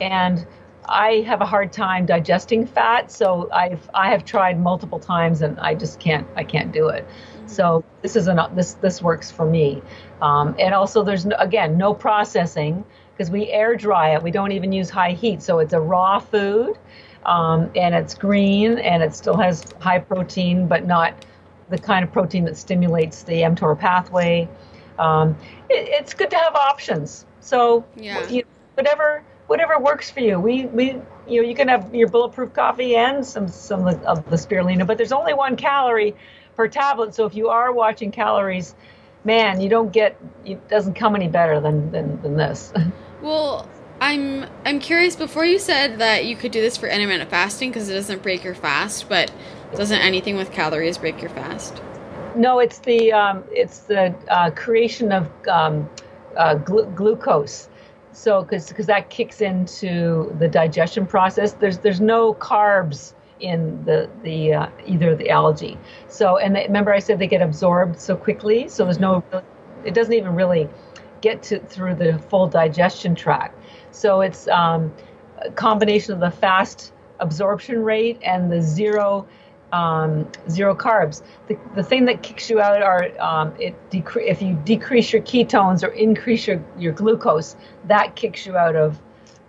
[0.02, 0.46] and
[0.90, 5.60] I have a hard time digesting fat, so I've I have tried multiple times and
[5.60, 7.06] I just can't I can't do it.
[7.08, 7.48] Mm-hmm.
[7.48, 9.84] So this is an this this works for me,
[10.22, 12.84] um, and also there's no, again no processing
[13.20, 14.24] because we air dry it.
[14.24, 16.78] We don't even use high heat, so it's a raw food,
[17.26, 21.26] um, and it's green and it still has high protein, but not
[21.68, 24.48] the kind of protein that stimulates the mTOR pathway.
[24.98, 25.36] Um,
[25.70, 27.26] it, it's good to have options.
[27.42, 28.26] So yeah.
[28.30, 28.44] you,
[28.76, 30.40] whatever whatever works for you.
[30.40, 30.96] We we
[31.28, 34.98] you know you can have your bulletproof coffee and some some of the spirulina, but
[34.98, 36.16] there's only one calorie
[36.56, 37.14] per tablet.
[37.14, 38.76] So if you are watching calories,
[39.26, 42.72] man, you don't get it doesn't come any better than than, than this.
[43.22, 43.68] Well,
[44.00, 45.16] I'm I'm curious.
[45.16, 48.44] Before you said that you could do this for intermittent fasting because it doesn't break
[48.44, 49.32] your fast, but
[49.76, 51.82] doesn't anything with calories break your fast?
[52.36, 55.90] No, it's the um, it's the uh, creation of um,
[56.38, 57.70] uh, glu- glucose
[58.12, 64.10] so because because that kicks into the digestion process there's there's no carbs in the
[64.24, 68.16] the uh, either the algae so and they, remember i said they get absorbed so
[68.16, 69.24] quickly so there's no
[69.86, 70.68] it doesn't even really
[71.22, 73.56] get to through the full digestion tract
[73.92, 74.94] so it's um,
[75.42, 79.28] a combination of the fast absorption rate and the zero
[79.72, 81.22] um, zero carbs.
[81.48, 85.22] The, the thing that kicks you out are um, it decre- if you decrease your
[85.22, 87.56] ketones or increase your, your glucose,
[87.86, 89.00] that kicks you out of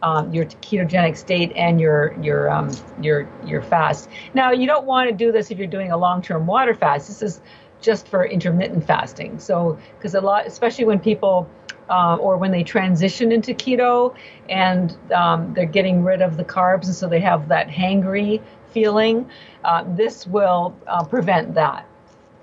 [0.02, 4.08] um, your ketogenic state and your your um, your your fast.
[4.34, 7.08] Now you don't want to do this if you're doing a long-term water fast.
[7.08, 7.40] This is
[7.80, 9.38] just for intermittent fasting.
[9.38, 11.48] So because a lot, especially when people
[11.90, 14.14] uh, or when they transition into keto
[14.48, 18.40] and um, they're getting rid of the carbs, and so they have that hangry
[18.72, 19.28] feeling,
[19.64, 21.86] uh, this will uh, prevent that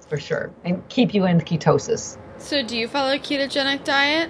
[0.10, 2.18] for sure and keep you in ketosis.
[2.38, 4.30] So, do you follow a ketogenic diet?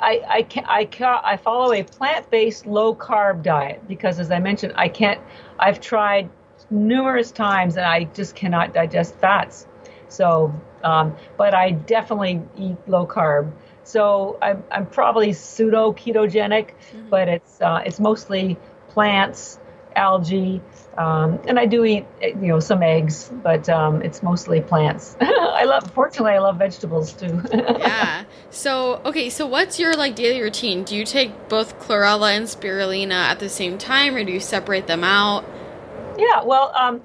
[0.00, 4.38] I I can, I can, I follow a plant-based low carb diet because, as I
[4.38, 5.20] mentioned, I can't.
[5.58, 6.30] I've tried
[6.70, 9.66] numerous times and I just cannot digest fats.
[10.08, 13.52] So, um, but I definitely eat low carb.
[13.84, 17.08] So I'm, I'm probably pseudo ketogenic, mm-hmm.
[17.08, 18.56] but it's uh, it's mostly
[18.88, 19.58] plants,
[19.96, 20.60] algae,
[20.96, 25.16] um, and I do eat, you know, some eggs, but um, it's mostly plants.
[25.20, 27.42] I love, fortunately, I love vegetables too.
[27.52, 28.24] yeah.
[28.50, 30.84] So, okay, so what's your like daily routine?
[30.84, 34.86] Do you take both chlorella and spirulina at the same time, or do you separate
[34.86, 35.44] them out?
[36.18, 36.42] Yeah.
[36.44, 37.02] Well, um,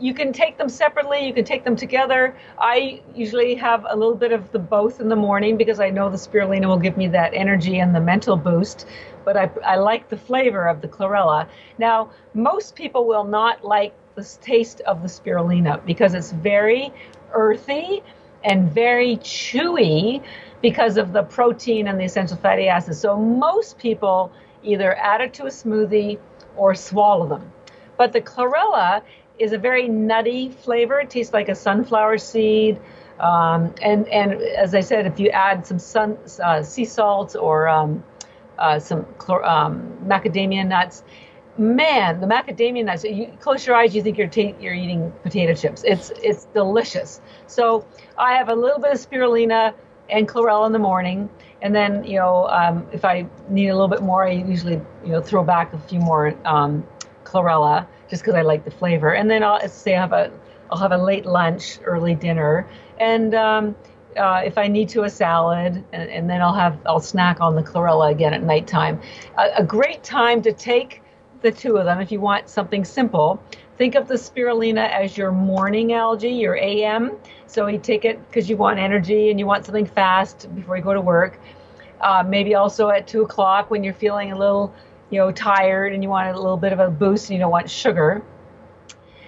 [0.00, 2.36] you can take them separately, you can take them together.
[2.58, 6.08] I usually have a little bit of the both in the morning because I know
[6.08, 8.86] the spirulina will give me that energy and the mental boost.
[9.24, 11.48] But I, I like the flavor of the chlorella.
[11.78, 16.92] Now, most people will not like the taste of the spirulina because it's very
[17.32, 18.02] earthy
[18.44, 20.22] and very chewy
[20.62, 23.00] because of the protein and the essential fatty acids.
[23.00, 24.32] So most people
[24.62, 26.18] either add it to a smoothie
[26.56, 27.52] or swallow them.
[27.96, 29.02] But the chlorella
[29.38, 31.00] is a very nutty flavor.
[31.00, 32.80] It tastes like a sunflower seed.
[33.20, 37.68] Um, and, and as I said, if you add some sun, uh, sea salt or
[37.68, 38.04] um,
[38.58, 41.02] uh, some chlor- um, macadamia nuts,
[41.56, 43.04] man, the macadamia nuts.
[43.04, 45.82] You close your eyes, you think you're ta- you're eating potato chips.
[45.84, 47.20] It's it's delicious.
[47.46, 47.86] So
[48.16, 49.74] I have a little bit of spirulina
[50.08, 51.28] and chlorella in the morning,
[51.60, 55.12] and then you know um, if I need a little bit more, I usually you
[55.12, 56.86] know throw back a few more um,
[57.24, 59.14] chlorella just because I like the flavor.
[59.14, 60.30] And then I'll say I have a
[60.70, 63.76] I'll have a late lunch, early dinner, and um,
[64.16, 67.54] uh, if I need to, a salad, and, and, then I'll have I'll snack on
[67.54, 69.00] the chlorella again at nighttime.
[69.38, 71.02] A, a great time to take
[71.40, 73.42] the two of them if you want something simple.
[73.76, 77.16] Think of the spirulina as your morning algae, your AM.
[77.46, 80.82] So you take it because you want energy and you want something fast before you
[80.82, 81.38] go to work.
[82.00, 84.74] Uh, maybe also at two o'clock when you're feeling a little,
[85.10, 87.50] you know, tired and you want a little bit of a boost and you don't
[87.50, 88.22] want sugar.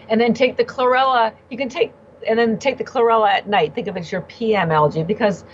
[0.09, 1.33] And then take the chlorella.
[1.51, 1.93] You can take
[2.29, 3.75] and then take the chlorella at night.
[3.75, 5.45] Think of it as your PM algae because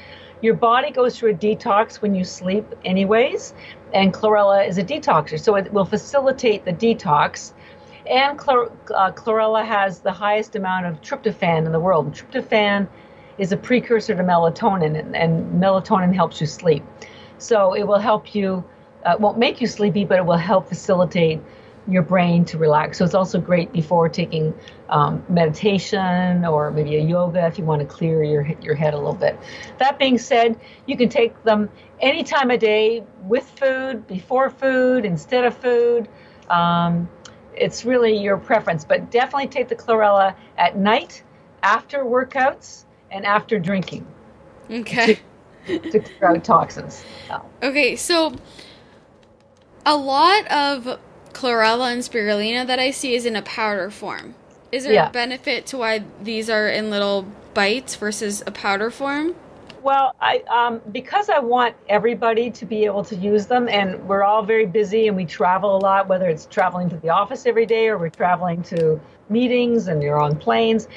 [0.42, 3.54] your body goes through a detox when you sleep, anyways,
[3.94, 7.52] and chlorella is a detoxer, so it will facilitate the detox.
[8.08, 12.12] And chlor- uh, chlorella has the highest amount of tryptophan in the world.
[12.12, 12.86] tryptophan
[13.38, 16.84] is a precursor to melatonin, and, and melatonin helps you sleep.
[17.38, 18.64] So it will help you,
[19.06, 21.40] uh, won't make you sleepy, but it will help facilitate
[21.88, 22.98] your brain to relax.
[22.98, 24.52] So it's also great before taking
[24.88, 28.96] um, meditation or maybe a yoga if you want to clear your your head a
[28.96, 29.38] little bit.
[29.78, 35.04] That being said, you can take them any time of day with food, before food,
[35.04, 36.08] instead of food.
[36.50, 37.08] Um,
[37.54, 41.22] it's really your preference, but definitely take the chlorella at night,
[41.62, 44.06] after workouts, and after drinking.
[44.70, 45.20] Okay.
[45.66, 47.04] To, to clear out toxins.
[47.62, 48.34] Okay, so
[49.86, 50.98] a lot of
[51.32, 54.34] chlorella and spirulina that I see is in a powder form.
[54.72, 55.08] Is there yeah.
[55.08, 57.24] a benefit to why these are in little
[57.54, 59.34] bites versus a powder form?
[59.82, 64.24] Well, I um, because I want everybody to be able to use them, and we're
[64.24, 66.08] all very busy and we travel a lot.
[66.08, 70.18] Whether it's traveling to the office every day or we're traveling to meetings and you're
[70.18, 70.88] on planes,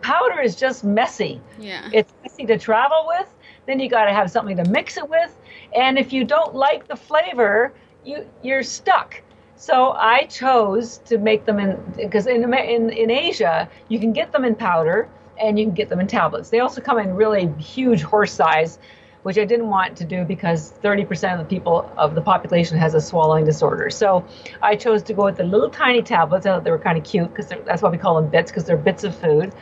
[0.00, 1.42] powder is just messy.
[1.58, 3.28] Yeah, it's messy to travel with.
[3.66, 5.36] Then you got to have something to mix it with,
[5.76, 7.74] and if you don't like the flavor,
[8.08, 9.22] you you're stuck.
[9.56, 14.32] So I chose to make them in because in, in in Asia you can get
[14.32, 15.08] them in powder
[15.40, 16.50] and you can get them in tablets.
[16.50, 18.78] They also come in really huge horse size,
[19.22, 22.94] which I didn't want to do because 30% of the people of the population has
[22.94, 23.88] a swallowing disorder.
[23.90, 24.24] So
[24.62, 26.44] I chose to go with the little tiny tablets.
[26.44, 28.64] I thought they were kind of cute because that's why we call them bits because
[28.64, 29.52] they're bits of food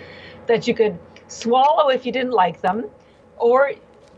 [0.47, 2.87] that you could swallow if you didn't like them,
[3.39, 3.73] or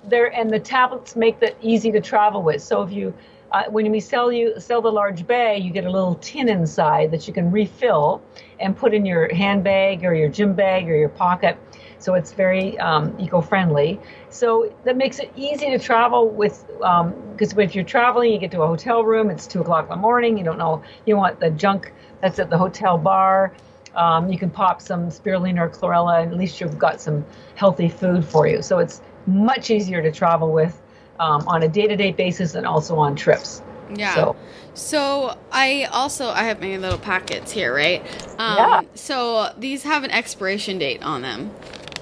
[0.05, 2.63] they're and the tablets make that easy to travel with.
[2.63, 3.15] So if you
[3.53, 7.11] uh, when we sell you sell the large bag, you get a little tin inside
[7.11, 8.23] that you can refill
[8.61, 11.57] and put in your handbag or your gym bag or your pocket.
[12.01, 13.99] So it's very um, eco-friendly.
[14.31, 18.53] So that makes it easy to travel with because um, if you're traveling, you get
[18.53, 19.31] to a hotel room.
[19.31, 20.39] It's two o'clock in the morning.
[20.39, 23.53] You don't know you want the junk that's at the hotel bar.
[23.95, 27.25] Um, you can pop some spirulina or chlorella, and at least you've got some
[27.57, 28.63] healthy food for you.
[28.63, 30.81] So it's much easier to travel with
[31.19, 33.63] um, on a day-to-day basis and also on trips.
[33.95, 34.15] Yeah.
[34.15, 34.37] So.
[34.75, 38.03] so I also I have my little packets here, right?
[38.39, 38.83] Um, yeah.
[38.95, 41.51] So these have an expiration date on them.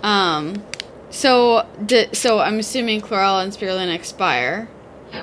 [0.02, 0.64] Um,
[1.10, 4.68] so di- so I'm assuming chlorella and spirulina expire.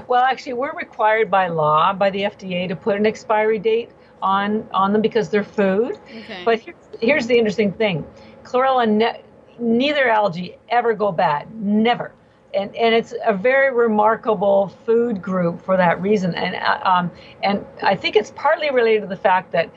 [0.07, 3.91] Well, actually, we're required by law by the FDA to put an expiry date
[4.21, 5.99] on on them because they're food.
[6.09, 6.41] Okay.
[6.45, 8.05] But here's, here's the interesting thing:
[8.43, 9.21] chlorella, ne-
[9.59, 12.13] neither algae ever go bad, never
[12.53, 16.35] and, and it's a very remarkable food group for that reason.
[16.35, 19.69] And uh, um, and I think it's partly related to the fact that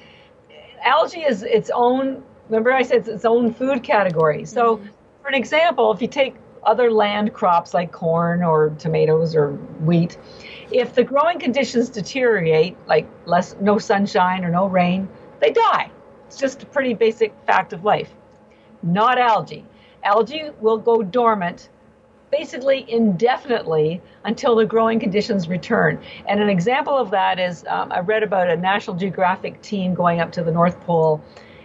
[0.82, 2.22] algae is its own.
[2.48, 4.44] Remember, I said it's its own food category.
[4.44, 4.88] So, mm-hmm.
[5.22, 9.52] for an example, if you take other land crops like corn or tomatoes or
[9.84, 10.18] wheat,
[10.70, 15.08] if the growing conditions deteriorate, like less no sunshine or no rain,
[15.40, 15.90] they die.
[16.26, 18.10] It's just a pretty basic fact of life.
[18.82, 19.64] Not algae.
[20.02, 21.68] Algae will go dormant
[22.30, 26.00] basically indefinitely until the growing conditions return.
[26.26, 30.20] And an example of that is um, I read about a National Geographic team going
[30.20, 31.22] up to the North Pole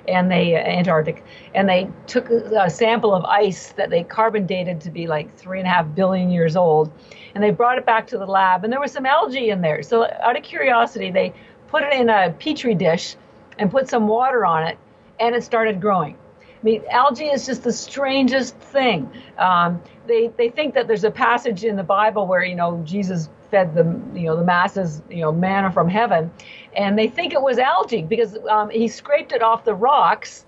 [0.07, 4.89] and they Antarctic, and they took a sample of ice that they carbon dated to
[4.89, 6.91] be like three and a half billion years old,
[7.36, 9.84] and they brought it back to the lab, and there was some algae in there.
[9.84, 11.34] So out of curiosity, they
[11.68, 13.16] put it in a petri dish
[13.59, 14.78] and put some water on it,
[15.20, 16.18] and it started growing.
[16.39, 19.09] I mean, algae is just the strangest thing.
[19.38, 23.30] Um, they they think that there's a passage in the Bible where you know Jesus
[23.49, 23.84] fed the
[24.18, 26.32] you know the masses you know manna from heaven,
[26.76, 30.45] and they think it was algae because um, he scraped it off the rocks,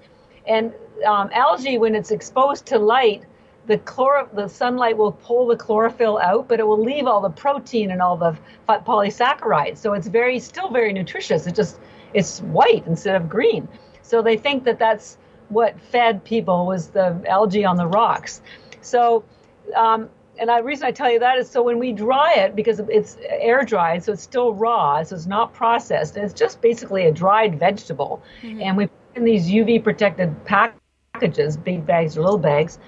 [0.47, 0.74] and
[1.06, 3.24] um, algae when it's exposed to light,
[3.68, 7.30] the chloro- the sunlight will pull the chlorophyll out, but it will leave all the
[7.30, 8.38] protein and all the
[8.68, 9.78] polysaccharides.
[9.78, 11.47] So it's very still very nutritious.
[11.47, 11.80] It just
[12.14, 13.68] it's white instead of green.
[14.01, 15.18] So they think that that's
[15.49, 18.41] what fed people was the algae on the rocks.
[18.82, 19.24] So
[19.76, 20.09] um,
[20.39, 23.18] and the reason I tell you that is so when we dry it, because it's
[23.22, 27.11] air dried, so it's still raw, so it's not processed, and it's just basically a
[27.11, 28.22] dried vegetable.
[28.41, 28.61] Mm-hmm.
[28.61, 32.80] And we put in these UV protected packages, big bags or little bags.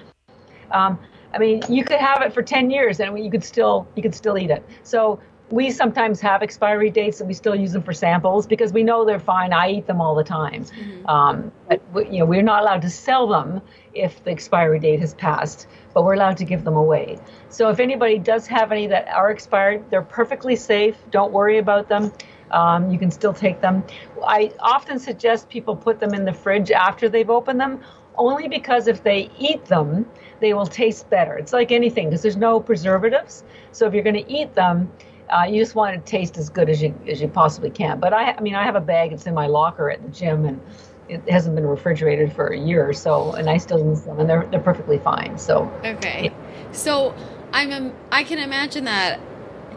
[0.71, 0.99] Um,
[1.33, 4.15] I mean, you could have it for 10 years and you could still you could
[4.15, 4.65] still eat it.
[4.83, 5.19] So
[5.55, 9.05] we sometimes have expiry dates and we still use them for samples because we know
[9.05, 9.53] they're fine.
[9.53, 10.65] I eat them all the time.
[10.65, 11.07] Mm-hmm.
[11.07, 11.51] Um,
[11.93, 13.61] but you know, we're not allowed to sell them
[13.93, 17.19] if the expiry date has passed, but we're allowed to give them away.
[17.47, 20.97] So if anybody does have any that are expired, they're perfectly safe.
[21.09, 22.11] Don't worry about them.
[22.51, 23.85] Um, you can still take them.
[24.27, 27.79] I often suggest people put them in the fridge after they've opened them,
[28.17, 30.05] only because if they eat them,
[30.41, 31.37] they will taste better.
[31.37, 33.45] It's like anything because there's no preservatives.
[33.71, 34.91] So if you're going to eat them,
[35.29, 37.99] uh, you just want to taste as good as you as you possibly can.
[37.99, 39.11] But I, I mean, I have a bag.
[39.11, 40.61] It's in my locker at the gym, and
[41.07, 44.29] it hasn't been refrigerated for a year or so, and I still use them, and
[44.29, 45.37] they're they're perfectly fine.
[45.37, 46.71] So okay, yeah.
[46.71, 47.15] so
[47.53, 49.19] I'm I can imagine that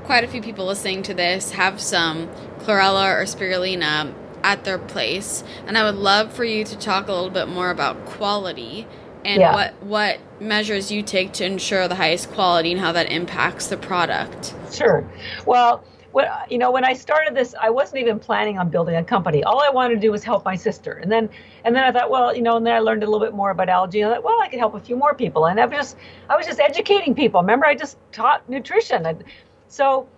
[0.05, 2.29] quite a few people listening to this have some
[2.61, 7.13] chlorella or spirulina at their place, and I would love for you to talk a
[7.13, 8.87] little bit more about quality
[9.29, 9.53] and yeah.
[9.53, 13.77] what what measures you take to ensure the highest quality and how that impacts the
[13.77, 14.55] product.
[14.73, 15.09] Sure.
[15.45, 19.05] Well, when, you know, when I started this, I wasn't even planning on building a
[19.05, 19.45] company.
[19.45, 20.93] All I wanted to do was help my sister.
[20.93, 21.29] And then,
[21.65, 23.51] and then I thought, well, you know, and then I learned a little bit more
[23.51, 24.01] about algae.
[24.01, 25.47] And I thought, well, I could help a few more people.
[25.47, 25.97] And I was just,
[26.31, 27.43] I was just educating people.
[27.43, 29.05] Remember, I just taught nutrition.
[29.05, 29.23] And
[29.67, 30.09] so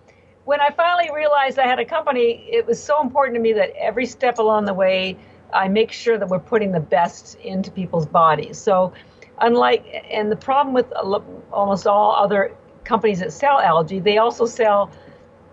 [0.45, 3.71] when I finally realized I had a company, it was so important to me that
[3.77, 5.17] every step along the way,
[5.53, 8.57] I make sure that we're putting the best into people's bodies.
[8.57, 8.93] So,
[9.39, 10.91] unlike, and the problem with
[11.51, 14.91] almost all other companies that sell algae, they also sell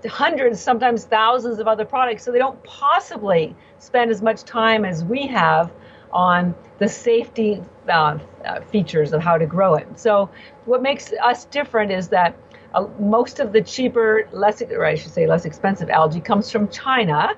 [0.07, 2.24] hundreds, sometimes thousands of other products.
[2.24, 5.72] So they don't possibly spend as much time as we have
[6.12, 9.86] on the safety uh, uh, features of how to grow it.
[9.99, 10.30] So
[10.64, 12.36] what makes us different is that
[12.74, 16.68] uh, most of the cheaper, less, or I should say, less expensive algae comes from
[16.68, 17.34] China,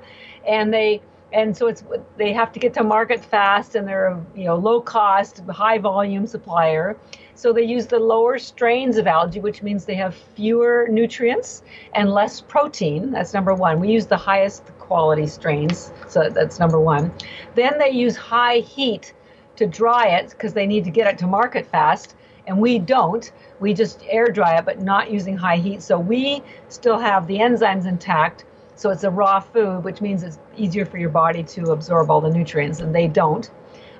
[0.46, 1.00] and they
[1.32, 1.84] and so it's
[2.16, 5.78] they have to get to market fast, and they're a you know low cost, high
[5.78, 6.96] volume supplier.
[7.34, 11.62] So they use the lower strains of algae, which means they have fewer nutrients
[11.94, 13.12] and less protein.
[13.12, 13.80] That's number one.
[13.80, 17.12] We use the highest quality strains, so that's number one.
[17.54, 19.14] Then they use high heat
[19.56, 22.14] to dry it because they need to get it to market fast,
[22.46, 23.30] and we don't.
[23.60, 25.82] We just air dry it, but not using high heat.
[25.82, 28.44] So we still have the enzymes intact.
[28.80, 32.22] So it's a raw food, which means it's easier for your body to absorb all
[32.22, 33.50] the nutrients, and they don't.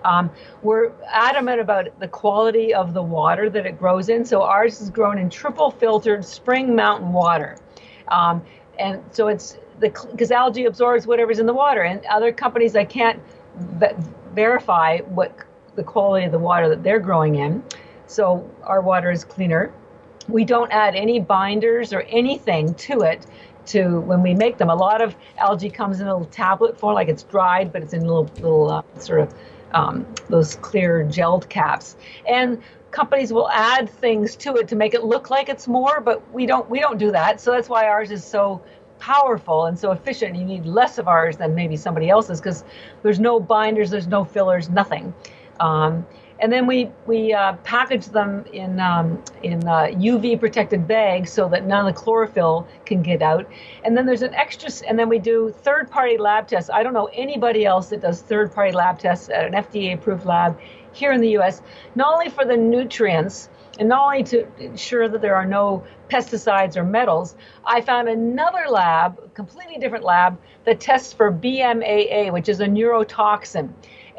[0.05, 0.31] Um,
[0.63, 4.25] we're adamant about the quality of the water that it grows in.
[4.25, 7.59] So ours is grown in triple filtered spring mountain water.
[8.09, 8.43] Um,
[8.79, 11.83] and so it's the because algae absorbs whatever's in the water.
[11.83, 13.21] And other companies, I can't
[14.33, 15.37] verify what
[15.75, 17.63] the quality of the water that they're growing in.
[18.07, 19.75] So our water is cleaner.
[20.27, 23.27] We don't add any binders or anything to it
[23.67, 24.71] to when we make them.
[24.71, 27.93] A lot of algae comes in a little tablet form, like it's dried, but it's
[27.93, 29.35] in little little uh, sort of
[29.73, 31.97] um, those clear gelled caps.
[32.29, 36.33] And companies will add things to it to make it look like it's more, but
[36.33, 37.41] we don't we don't do that.
[37.41, 38.63] So that's why ours is so
[38.99, 40.37] powerful and so efficient.
[40.37, 42.65] You need less of ours than maybe somebody else's because
[43.03, 45.15] there's no binders, there's no fillers, nothing.
[45.59, 46.07] Um,
[46.41, 51.49] and then we we uh, package them in um, in uh, UV protected bags so
[51.49, 53.49] that none of the chlorophyll can get out.
[53.85, 56.71] And then there's an extra, and then we do third party lab tests.
[56.71, 60.25] I don't know anybody else that does third party lab tests at an FDA approved
[60.25, 60.59] lab
[60.93, 61.63] here in the U.S.
[61.95, 66.77] Not only for the nutrients and not only to ensure that there are no pesticides
[66.77, 72.61] or metals, I found another lab, completely different lab, that tests for BMAA, which is
[72.61, 73.71] a neurotoxin.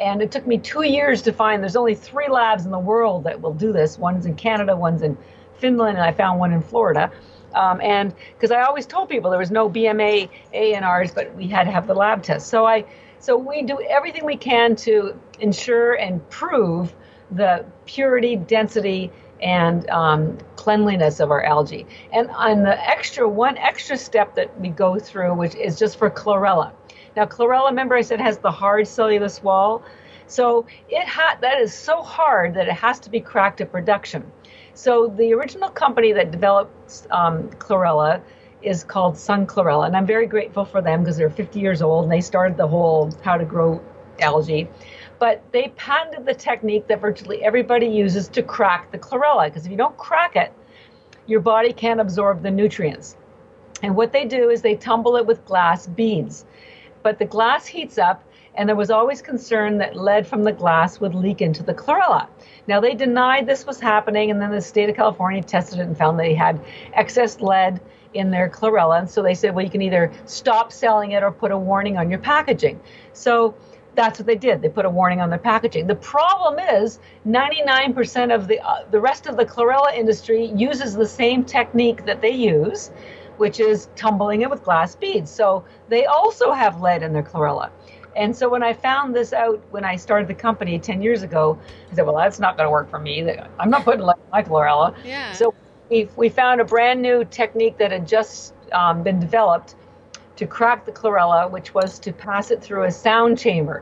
[0.02, 3.24] And it took me two years to find there's only three labs in the world
[3.26, 4.00] that will do this.
[4.00, 5.16] One's in Canada, one's in
[5.58, 7.12] Finland, and I found one in Florida.
[7.54, 11.34] Um, and because I always told people there was no BMA A in ours, but
[11.36, 12.48] we had to have the lab test.
[12.48, 12.86] So I
[13.20, 16.96] So we do everything we can to ensure and prove
[17.30, 21.86] the purity, density, and um, cleanliness of our algae.
[22.12, 26.10] And on the extra one extra step that we go through, which is just for
[26.10, 26.72] chlorella.
[27.16, 29.84] Now, chlorella, remember I said has the hard cellulose wall.
[30.28, 34.32] So it ha- that is so hard that it has to be cracked at production.
[34.74, 38.22] So the original company that developed um, chlorella
[38.62, 42.04] is called Sun Chlorella, and I'm very grateful for them because they're 50 years old
[42.04, 43.82] and they started the whole how to grow
[44.22, 44.70] algae.
[45.20, 49.72] But they patented the technique that virtually everybody uses to crack the chlorella because if
[49.72, 50.54] you don't crack it,
[51.26, 53.18] your body can't absorb the nutrients.
[53.84, 56.46] And what they do is they tumble it with glass beads.
[57.04, 58.24] But the glass heats up
[58.56, 62.28] and there was always concern that lead from the glass would leak into the chlorella.
[62.68, 65.98] Now, they denied this was happening, and then the state of California tested it and
[65.98, 66.60] found they had
[66.94, 67.80] excess lead
[68.14, 69.00] in their chlorella.
[69.00, 71.98] And so they said, well, you can either stop selling it or put a warning
[71.98, 72.80] on your packaging.
[73.14, 73.56] So
[73.96, 74.62] that's what they did.
[74.62, 75.88] They put a warning on their packaging.
[75.88, 81.08] The problem is 99% of the uh, the rest of the chlorella industry uses the
[81.08, 82.92] same technique that they use,
[83.42, 85.32] which is tumbling it with glass beads.
[85.32, 87.72] So they also have lead in their chlorella.
[88.16, 91.58] And so when I found this out when I started the company 10 years ago,
[91.92, 93.28] I said, well, that's not going to work for me.
[93.58, 94.94] I'm not putting lead in my chlorella.
[95.04, 95.34] Yeah.
[95.34, 95.56] So
[95.90, 99.74] we, we found a brand new technique that had just um, been developed
[100.36, 103.82] to crack the chlorella, which was to pass it through a sound chamber.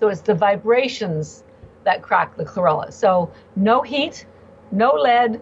[0.00, 1.44] So it's the vibrations
[1.84, 2.92] that crack the chlorella.
[2.92, 4.26] So no heat,
[4.70, 5.40] no lead,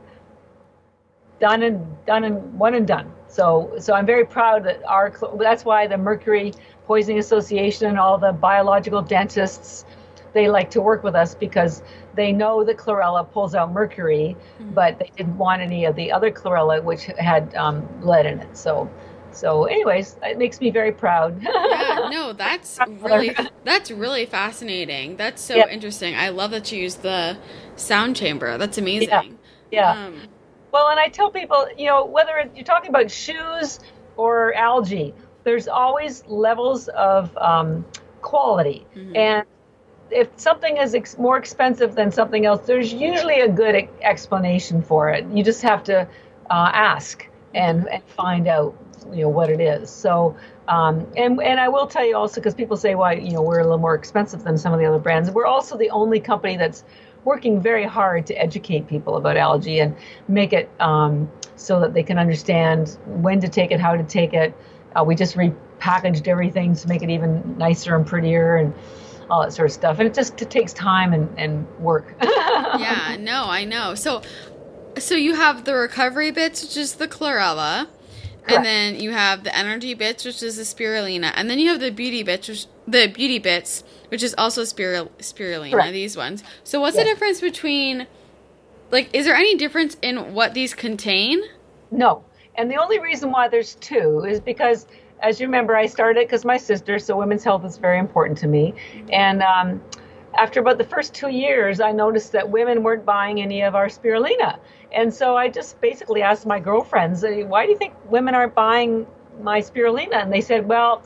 [1.41, 3.13] done and done and one and done.
[3.37, 6.55] So so I'm very proud that our that's why the Mercury
[6.87, 9.85] Poisoning Association and all the biological dentists
[10.33, 11.83] they like to work with us because
[12.15, 14.73] they know that chlorella pulls out mercury, mm-hmm.
[14.73, 18.57] but they didn't want any of the other chlorella which had um, lead in it.
[18.57, 18.91] So
[19.33, 21.43] so, anyways, it makes me very proud.
[21.43, 25.17] yeah, no, that's really that's really fascinating.
[25.17, 26.15] That's so interesting.
[26.15, 27.37] I love that you use the
[27.77, 28.57] sound chamber.
[28.57, 29.11] That's amazing.
[29.11, 29.25] Yeah.
[29.71, 30.07] yeah.
[30.07, 30.21] Um,
[30.77, 33.81] well, and I tell people, you know, whether you're talking about shoes
[34.19, 37.87] or algae, there's always levels of um,
[38.21, 39.17] quality, mm-hmm.
[39.17, 39.47] and
[40.11, 45.09] if something is ex- more expensive than something else, there's usually a good explanation for
[45.09, 45.25] it.
[45.33, 46.03] You just have to
[46.51, 48.77] uh, ask and, and find out
[49.13, 49.89] you know what it is.
[49.89, 50.37] So
[50.69, 53.61] um, and and I will tell you also because people say why you know we're
[53.61, 55.31] a little more expensive than some of the other brands.
[55.31, 56.85] We're also the only company that's
[57.27, 59.95] working very hard to educate people about algae and
[60.29, 64.33] make it um, so that they can understand when to take it, how to take
[64.33, 64.55] it.
[64.95, 68.73] Uh, we just repackaged everything to make it even nicer and prettier and
[69.29, 69.99] all that sort of stuff.
[69.99, 72.15] And it just it takes time and, and work.
[72.23, 73.97] yeah, no, I know.
[73.97, 74.23] So
[74.97, 77.89] so you have the recovery bits, which is the chlorella.
[78.45, 78.59] Correct.
[78.59, 81.81] And then you have the energy bits, which is the spirulina, and then you have
[81.81, 85.73] the beauty bits, which the beauty bits, which is also spirul- spirulina.
[85.73, 85.93] Correct.
[85.93, 86.43] These ones.
[86.65, 87.05] So, what's yes.
[87.05, 88.07] the difference between,
[88.91, 91.43] like, is there any difference in what these contain?
[91.91, 92.25] No,
[92.55, 94.87] and the only reason why there's two is because,
[95.21, 98.49] as you remember, I started because my sister, so women's health is very important to
[98.49, 98.75] me,
[99.13, 99.81] and um,
[100.39, 103.87] after about the first two years, I noticed that women weren't buying any of our
[103.87, 104.59] spirulina.
[104.93, 109.07] And so I just basically asked my girlfriends, why do you think women aren't buying
[109.43, 110.23] my spirulina?
[110.23, 111.03] And they said, well,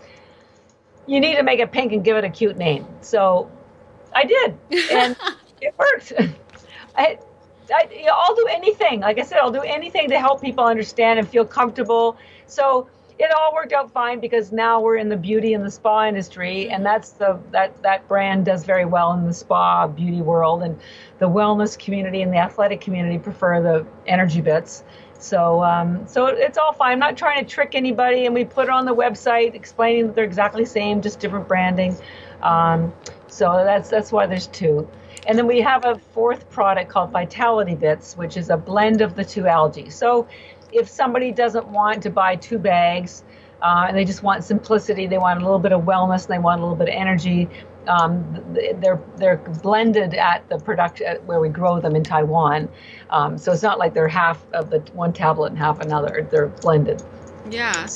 [1.11, 2.87] you need to make it pink and give it a cute name.
[3.01, 3.51] So
[4.15, 4.57] I did,
[4.93, 5.17] and
[5.61, 6.13] it worked.
[6.97, 7.19] I,
[7.75, 9.01] I, will do anything.
[9.01, 12.17] Like I said, I'll do anything to help people understand and feel comfortable.
[12.47, 12.89] So
[13.19, 16.71] it all worked out fine because now we're in the beauty and the spa industry,
[16.71, 16.85] and mm-hmm.
[16.85, 20.79] that's the that that brand does very well in the spa beauty world, and
[21.19, 24.85] the wellness community and the athletic community prefer the energy bits.
[25.21, 26.93] So um, so it's all fine.
[26.93, 30.15] I'm not trying to trick anybody, and we put it on the website explaining that
[30.17, 31.97] they're exactly the same, just different branding.
[32.43, 32.93] Um,
[33.29, 34.89] so that's that's why there's two.
[35.27, 39.15] And then we have a fourth product called Vitality Bits, which is a blend of
[39.15, 39.91] the two algae.
[39.91, 40.27] So
[40.73, 43.23] if somebody doesn't want to buy two bags
[43.61, 46.39] uh, and they just want simplicity, they want a little bit of wellness, and they
[46.39, 47.49] want a little bit of energy.
[47.87, 48.45] Um,
[48.81, 52.69] they're they're blended at the production where we grow them in Taiwan,
[53.09, 56.29] um, so it's not like they're half of the one tablet and half another.
[56.31, 57.03] They're blended.
[57.51, 57.87] Yeah.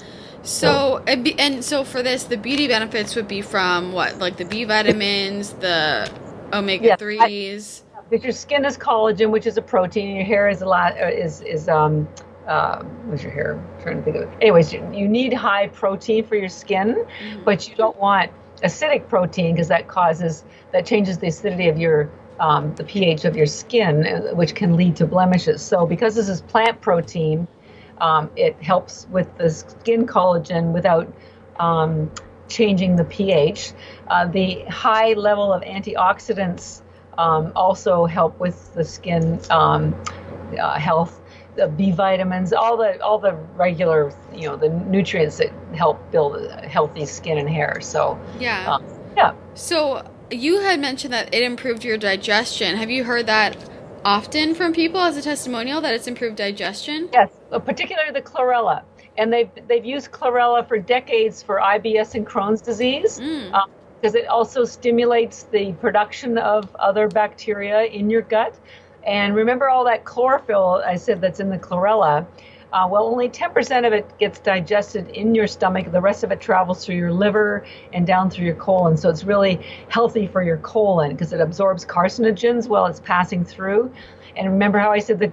[0.43, 4.45] So and, and so for this, the beauty benefits would be from what, like the
[4.45, 6.11] B vitamins, the
[6.53, 7.82] omega threes.
[8.11, 11.01] Yes, your skin is collagen, which is a protein, and your hair is a lot
[11.01, 12.07] uh, is is um,
[12.47, 13.55] uh, what's your hair?
[13.55, 14.28] I'm trying to think of it.
[14.41, 17.45] Anyways, you, you need high protein for your skin, mm-hmm.
[17.45, 18.30] but you don't want
[18.62, 23.36] acidic protein because that causes that changes the acidity of your um, the pH of
[23.36, 25.62] your skin, uh, which can lead to blemishes.
[25.62, 27.46] So because this is plant protein,
[27.98, 31.12] um, it helps with the skin collagen without
[31.59, 32.11] um,
[32.48, 33.72] changing the pH.
[34.09, 36.82] Uh, the high level of antioxidants
[37.18, 39.94] um, also help with the skin um,
[40.61, 41.20] uh, health.
[41.57, 46.50] The B vitamins, all the all the regular, you know, the nutrients that help build
[46.50, 47.80] healthy skin and hair.
[47.80, 48.84] So yeah, um,
[49.16, 49.34] yeah.
[49.55, 52.76] So you had mentioned that it improved your digestion.
[52.76, 53.57] Have you heard that
[54.05, 57.09] often from people as a testimonial that it's improved digestion?
[57.12, 57.30] Yes,
[57.64, 58.82] particularly the chlorella
[59.16, 63.52] and they've they've used chlorella for decades for IBS and Crohn's disease Mm.
[63.52, 68.55] um, because it also stimulates the production of other bacteria in your gut.
[69.07, 72.26] And remember all that chlorophyll I said that's in the chlorella.
[72.72, 75.92] Uh, well, only 10% of it gets digested in your stomach.
[75.92, 78.96] The rest of it travels through your liver and down through your colon.
[78.96, 83.92] So it's really healthy for your colon because it absorbs carcinogens while it's passing through.
[84.36, 85.32] And remember how I said the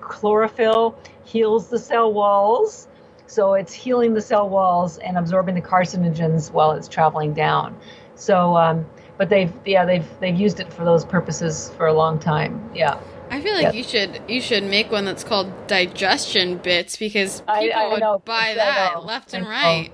[0.00, 2.88] chlorophyll heals the cell walls?
[3.26, 7.78] So it's healing the cell walls and absorbing the carcinogens while it's traveling down.
[8.16, 8.86] So, um,
[9.22, 12.60] but they've yeah they've they've used it for those purposes for a long time.
[12.74, 12.98] Yeah.
[13.30, 17.54] I feel like you should you should make one that's called digestion bits because people
[17.54, 19.90] I- I would know, buy that left and right.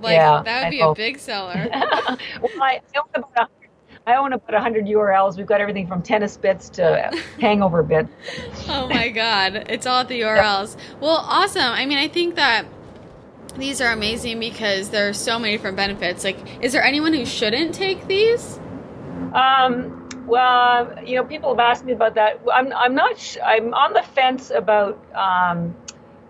[0.00, 0.92] Like Yeah, that would I be know.
[0.92, 1.68] a big seller.
[1.72, 5.36] well, I own about a, I own about hundred URLs.
[5.36, 7.10] We've got everything from tennis bits to
[7.40, 8.10] hangover bits.
[8.68, 10.76] oh my god, it's all at the URLs.
[11.00, 11.62] Well, awesome.
[11.64, 12.64] I mean, I think that
[13.56, 16.24] these are amazing because there are so many different benefits.
[16.24, 18.58] Like, is there anyone who shouldn't take these?
[19.32, 22.40] Um, well, you know, people have asked me about that.
[22.52, 23.18] I'm, I'm not.
[23.18, 25.74] Sh- I'm on the fence about um,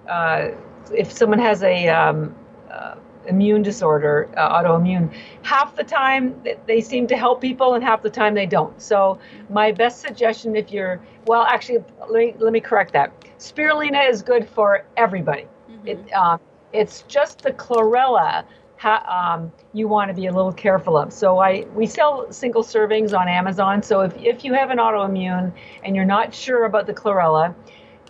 [0.09, 0.49] uh,
[0.93, 2.35] if someone has a um,
[2.71, 2.97] uh,
[3.27, 5.15] immune disorder, uh, autoimmune.
[5.43, 8.81] Half the time they seem to help people, and half the time they don't.
[8.81, 9.19] So
[9.49, 13.13] my best suggestion, if you're well, actually, let me let me correct that.
[13.39, 15.47] Spirulina is good for everybody.
[15.87, 16.39] It, uh,
[16.75, 18.45] it's just the chlorella
[18.77, 21.13] ha, um, you want to be a little careful of.
[21.13, 23.83] So I we sell single servings on Amazon.
[23.83, 25.53] So if, if you have an autoimmune
[25.83, 27.55] and you're not sure about the chlorella,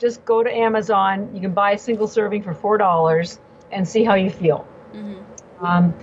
[0.00, 1.30] just go to Amazon.
[1.34, 3.38] You can buy a single serving for four dollars
[3.70, 4.66] and see how you feel.
[5.60, 5.94] Um,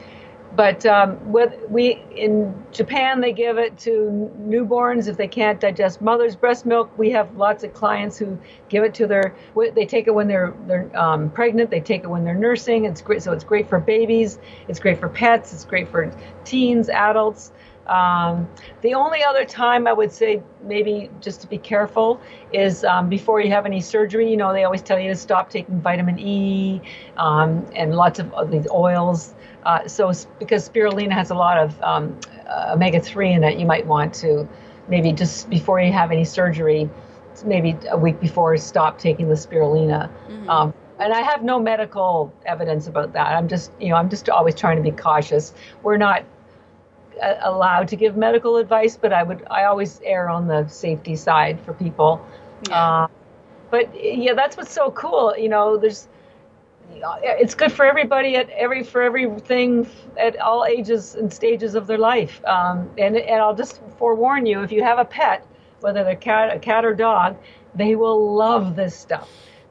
[0.55, 6.01] but um, with, we in Japan they give it to newborns if they can't digest
[6.01, 6.91] mother's breast milk.
[6.97, 8.37] We have lots of clients who
[8.69, 9.33] give it to their.
[9.55, 11.69] They take it when they're they're um, pregnant.
[11.69, 12.85] They take it when they're nursing.
[12.85, 13.23] It's great.
[13.23, 14.39] So it's great for babies.
[14.67, 15.53] It's great for pets.
[15.53, 16.11] It's great for
[16.43, 17.51] teens, adults.
[17.87, 18.47] Um,
[18.81, 22.21] the only other time I would say maybe just to be careful
[22.53, 24.29] is um, before you have any surgery.
[24.29, 26.81] You know, they always tell you to stop taking vitamin E
[27.17, 29.33] um, and lots of, of these oils.
[29.63, 33.65] Uh, so because spirulina has a lot of um, uh, omega three in it, you
[33.65, 34.47] might want to
[34.87, 36.89] maybe just before you have any surgery,
[37.45, 40.09] maybe a week before, stop taking the spirulina.
[40.49, 43.27] Um, and I have no medical evidence about that.
[43.27, 45.53] I'm just, you know, I'm just always trying to be cautious.
[45.81, 46.23] We're not
[47.21, 51.15] uh, allowed to give medical advice, but I would, I always err on the safety
[51.15, 52.23] side for people.
[52.69, 53.03] Yeah.
[53.03, 53.07] Uh,
[53.69, 55.35] but yeah, that's what's so cool.
[55.37, 56.07] You know, there's,
[57.23, 61.97] it's good for everybody at every for everything at all ages and stages of their
[61.97, 62.43] life.
[62.45, 65.45] Um, and and I'll just forewarn you, if you have a pet,
[65.81, 67.37] whether they're cat, a cat or dog,
[67.75, 69.29] they will love this stuff.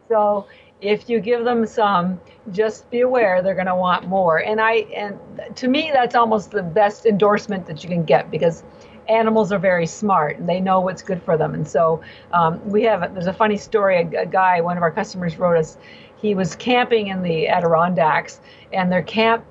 [0.08, 0.46] So
[0.80, 2.20] if you give them some,
[2.52, 4.38] just be aware they're going to want more.
[4.38, 5.18] And I and
[5.56, 8.64] to me, that's almost the best endorsement that you can get because
[9.08, 11.54] animals are very smart and they know what's good for them.
[11.54, 12.00] And so
[12.32, 13.96] um, we have there's a funny story.
[13.96, 15.76] A, a guy, one of our customers, wrote us.
[16.20, 18.40] He was camping in the Adirondacks,
[18.72, 19.44] and their camp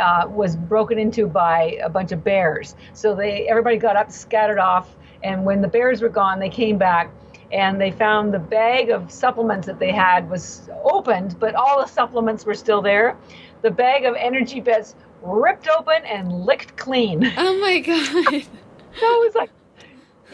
[0.00, 2.74] uh, was broken into by a bunch of bears.
[2.94, 6.78] So they everybody got up, scattered off, and when the bears were gone, they came
[6.78, 7.10] back
[7.52, 11.86] and they found the bag of supplements that they had was opened, but all the
[11.86, 13.16] supplements were still there.
[13.62, 17.32] The bag of energy bits ripped open and licked clean.
[17.36, 18.46] Oh my god.
[19.00, 19.50] So it was like,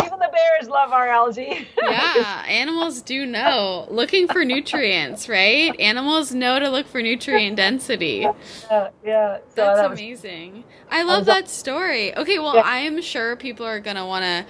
[0.07, 1.69] even the bears love our algae.
[1.83, 3.87] yeah, animals do know.
[3.91, 5.79] Looking for nutrients, right?
[5.81, 8.27] Animals know to look for nutrient density.
[8.71, 9.37] yeah, yeah.
[9.39, 10.65] So That's that was- amazing.
[10.93, 12.17] I love that story.
[12.17, 12.63] Okay, well, Yeah.
[12.65, 14.45] I am sure people are going to want to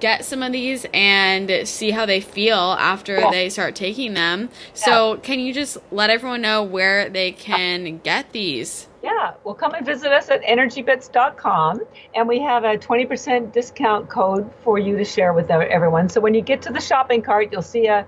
[0.00, 3.30] get some of these and see how they feel after Yeah.
[3.30, 4.48] they start taking them.
[4.74, 8.88] So, can you just let everyone know where they can get these?
[9.02, 11.80] Yeah, well, come and visit us at energybits.com,
[12.14, 16.08] and we have a 20% discount code for you to share with everyone.
[16.08, 18.04] So when you get to the shopping cart, you'll see a,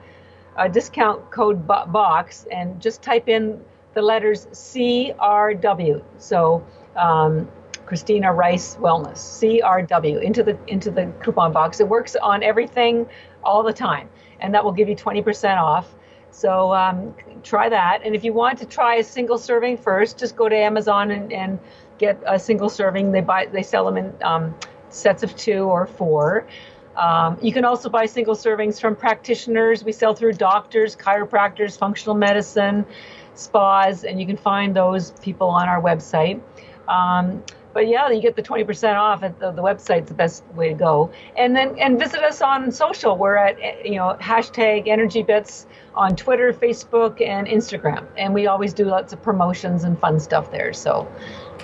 [0.56, 3.60] a discount code bo- box, and just type in
[3.94, 6.02] the letters CRW.
[6.18, 6.64] So
[6.96, 7.48] um,
[7.88, 11.80] Christina Rice Wellness CRW into the into the coupon box.
[11.80, 13.08] It works on everything
[13.42, 14.10] all the time,
[14.40, 15.94] and that will give you 20% off.
[16.30, 18.02] So um, try that.
[18.04, 21.32] And if you want to try a single serving first, just go to Amazon and,
[21.32, 21.58] and
[21.96, 23.10] get a single serving.
[23.10, 24.54] They buy they sell them in um,
[24.90, 26.46] sets of two or four.
[26.94, 29.82] Um, you can also buy single servings from practitioners.
[29.82, 32.84] We sell through doctors, chiropractors, functional medicine,
[33.34, 36.40] spas, and you can find those people on our website.
[36.88, 37.42] Um,
[37.72, 40.74] but yeah, you get the 20% off at the, the website's the best way to
[40.74, 41.10] go.
[41.36, 43.16] And then and visit us on social.
[43.16, 48.06] We're at you know hashtag Energy Bits on Twitter, Facebook, and Instagram.
[48.16, 50.72] And we always do lots of promotions and fun stuff there.
[50.72, 51.10] So,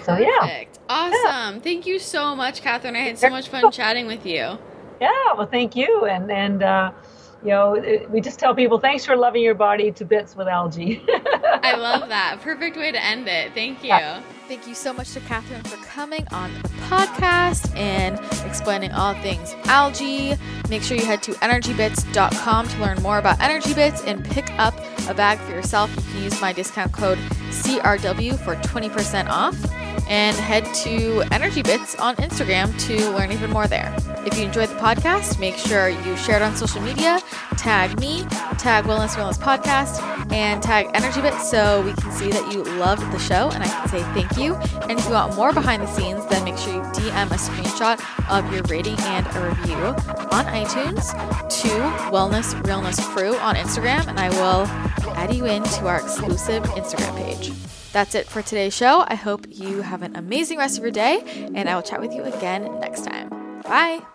[0.05, 0.31] so yeah.
[0.41, 0.79] Perfect.
[0.89, 1.57] Awesome.
[1.57, 1.61] Yeah.
[1.61, 2.97] Thank you so much, Catharine.
[2.97, 4.59] I had so much fun chatting with you.
[5.01, 6.05] Yeah, well, thank you.
[6.05, 6.93] And and uh,
[7.45, 11.05] you know, we just tell people thanks for loving your body to bits with algae.
[11.63, 12.39] I love that.
[12.41, 13.53] Perfect way to end it.
[13.53, 13.91] Thank you.
[13.91, 14.23] Yeah.
[14.49, 19.55] Thank you so much to Catharine for coming on the podcast and explaining all things
[19.65, 20.37] algae.
[20.69, 24.75] Make sure you head to energybits.com to learn more about Energy Bits and pick up
[25.09, 25.95] a bag for yourself.
[25.97, 27.19] You can use my discount code
[27.51, 29.55] CRW for 20% off
[30.09, 33.95] and head to Energy Bits on Instagram to learn even more there.
[34.27, 37.21] If you enjoyed the podcast, make sure you share it on social media,
[37.57, 38.25] tag me,
[38.59, 40.03] tag Wellness Realness Podcast,
[40.33, 43.67] and tag Energy Bits so we can see that you loved the show and I
[43.67, 44.55] can say thank you.
[44.89, 48.01] And if you want more behind the scenes, then make sure you DM a screenshot
[48.31, 49.77] of your rating and a review
[50.33, 51.13] on iTunes
[51.63, 51.69] to
[52.11, 54.67] Wellness Realness Crew on Instagram, and I will
[55.15, 57.53] add you into our exclusive Instagram page.
[57.95, 59.05] That's it for today's show.
[59.07, 61.23] I hope you have an amazing rest of your day,
[61.55, 63.29] and I will chat with you again next time.
[63.63, 64.14] Bye.